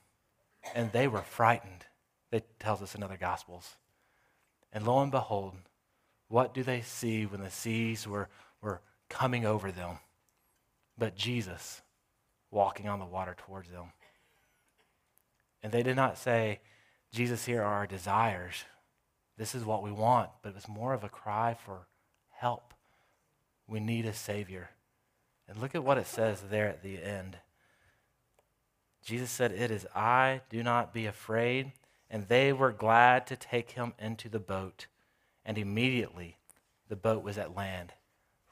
and 0.73 0.91
they 0.91 1.07
were 1.07 1.21
frightened, 1.21 1.85
it 2.31 2.59
tells 2.59 2.81
us 2.81 2.95
in 2.95 3.03
other 3.03 3.17
Gospels. 3.17 3.75
And 4.71 4.85
lo 4.85 5.01
and 5.01 5.11
behold, 5.11 5.55
what 6.31 6.53
do 6.53 6.63
they 6.63 6.81
see 6.81 7.25
when 7.25 7.41
the 7.41 7.51
seas 7.51 8.07
were, 8.07 8.29
were 8.61 8.79
coming 9.09 9.45
over 9.45 9.69
them? 9.69 9.97
But 10.97 11.15
Jesus 11.15 11.81
walking 12.49 12.87
on 12.87 12.99
the 12.99 13.05
water 13.05 13.35
towards 13.37 13.69
them. 13.69 13.91
And 15.61 15.73
they 15.73 15.83
did 15.83 15.97
not 15.97 16.17
say, 16.17 16.61
Jesus, 17.11 17.45
here 17.45 17.61
are 17.61 17.73
our 17.73 17.87
desires. 17.87 18.63
This 19.37 19.53
is 19.53 19.65
what 19.65 19.83
we 19.83 19.91
want. 19.91 20.29
But 20.41 20.49
it 20.49 20.55
was 20.55 20.69
more 20.69 20.93
of 20.93 21.03
a 21.03 21.09
cry 21.09 21.57
for 21.65 21.87
help. 22.29 22.73
We 23.67 23.81
need 23.81 24.05
a 24.05 24.13
Savior. 24.13 24.69
And 25.49 25.59
look 25.59 25.75
at 25.75 25.83
what 25.83 25.97
it 25.97 26.07
says 26.07 26.43
there 26.49 26.67
at 26.67 26.81
the 26.81 27.01
end. 27.03 27.37
Jesus 29.03 29.29
said, 29.29 29.51
It 29.51 29.69
is 29.69 29.85
I, 29.93 30.41
do 30.49 30.63
not 30.63 30.93
be 30.93 31.05
afraid. 31.07 31.73
And 32.09 32.27
they 32.27 32.53
were 32.53 32.71
glad 32.71 33.27
to 33.27 33.35
take 33.35 33.71
him 33.71 33.93
into 33.99 34.29
the 34.29 34.39
boat. 34.39 34.87
And 35.51 35.57
immediately 35.57 36.37
the 36.87 36.95
boat 36.95 37.25
was 37.25 37.37
at 37.37 37.57
land. 37.57 37.91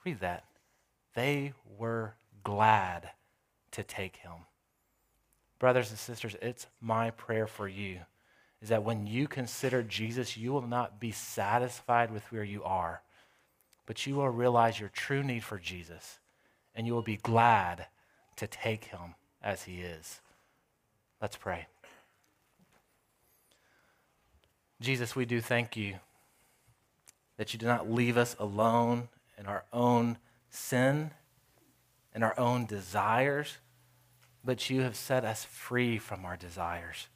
Read 0.03 0.19
that. 0.19 0.43
They 1.15 1.53
were 1.77 2.15
glad 2.43 3.11
to 3.71 3.83
take 3.83 4.17
him. 4.17 4.33
Brothers 5.59 5.91
and 5.91 5.97
sisters, 5.97 6.35
it's 6.41 6.67
my 6.81 7.11
prayer 7.11 7.47
for 7.47 7.69
you 7.69 7.99
is 8.61 8.67
that 8.67 8.83
when 8.83 9.07
you 9.07 9.29
consider 9.29 9.81
Jesus, 9.81 10.35
you 10.35 10.51
will 10.51 10.67
not 10.67 10.99
be 10.99 11.13
satisfied 11.13 12.11
with 12.11 12.29
where 12.33 12.43
you 12.43 12.65
are, 12.65 13.01
but 13.85 14.05
you 14.05 14.15
will 14.15 14.27
realize 14.27 14.77
your 14.77 14.89
true 14.89 15.23
need 15.23 15.45
for 15.45 15.57
Jesus, 15.57 16.19
and 16.75 16.85
you 16.85 16.93
will 16.93 17.01
be 17.01 17.15
glad 17.15 17.87
to 18.35 18.45
take 18.45 18.83
him 18.83 19.15
as 19.41 19.63
he 19.63 19.79
is. 19.79 20.19
Let's 21.21 21.37
pray. 21.37 21.67
Jesus, 24.81 25.15
we 25.15 25.23
do 25.23 25.39
thank 25.39 25.77
you 25.77 25.99
that 27.39 27.53
you 27.53 27.57
do 27.57 27.65
not 27.65 27.89
leave 27.89 28.17
us 28.17 28.35
alone 28.37 29.07
in 29.37 29.45
our 29.45 29.63
own 29.71 30.17
sin 30.49 31.09
and 32.13 32.21
our 32.21 32.37
own 32.37 32.65
desires, 32.65 33.59
but 34.43 34.69
you 34.69 34.81
have 34.81 34.93
set 34.93 35.23
us 35.23 35.45
free 35.45 35.97
from 35.97 36.25
our 36.25 36.35
desires 36.35 37.07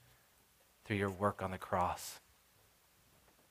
through 0.85 0.95
your 0.95 1.09
work 1.09 1.41
on 1.41 1.51
the 1.51 1.57
cross. 1.57 2.21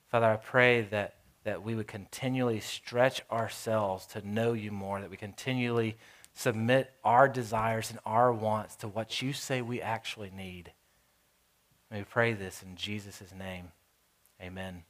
Father, 0.09 0.25
I 0.25 0.35
pray 0.37 0.81
that, 0.89 1.17
that 1.43 1.61
we 1.61 1.75
would 1.75 1.85
continually 1.85 2.59
stretch 2.59 3.21
ourselves 3.31 4.07
to 4.07 4.27
know 4.27 4.53
you 4.53 4.71
more, 4.71 4.99
that 4.99 5.11
we 5.11 5.17
continually 5.17 5.95
submit 6.33 6.89
our 7.03 7.29
desires 7.29 7.91
and 7.91 7.99
our 8.03 8.33
wants 8.33 8.75
to 8.77 8.87
what 8.87 9.21
you 9.21 9.31
say 9.31 9.61
we 9.61 9.79
actually 9.79 10.31
need. 10.35 10.71
May 11.91 11.99
we 11.99 12.05
pray 12.05 12.33
this 12.33 12.63
in 12.63 12.75
Jesus' 12.75 13.21
name. 13.37 13.67
Amen. 14.41 14.85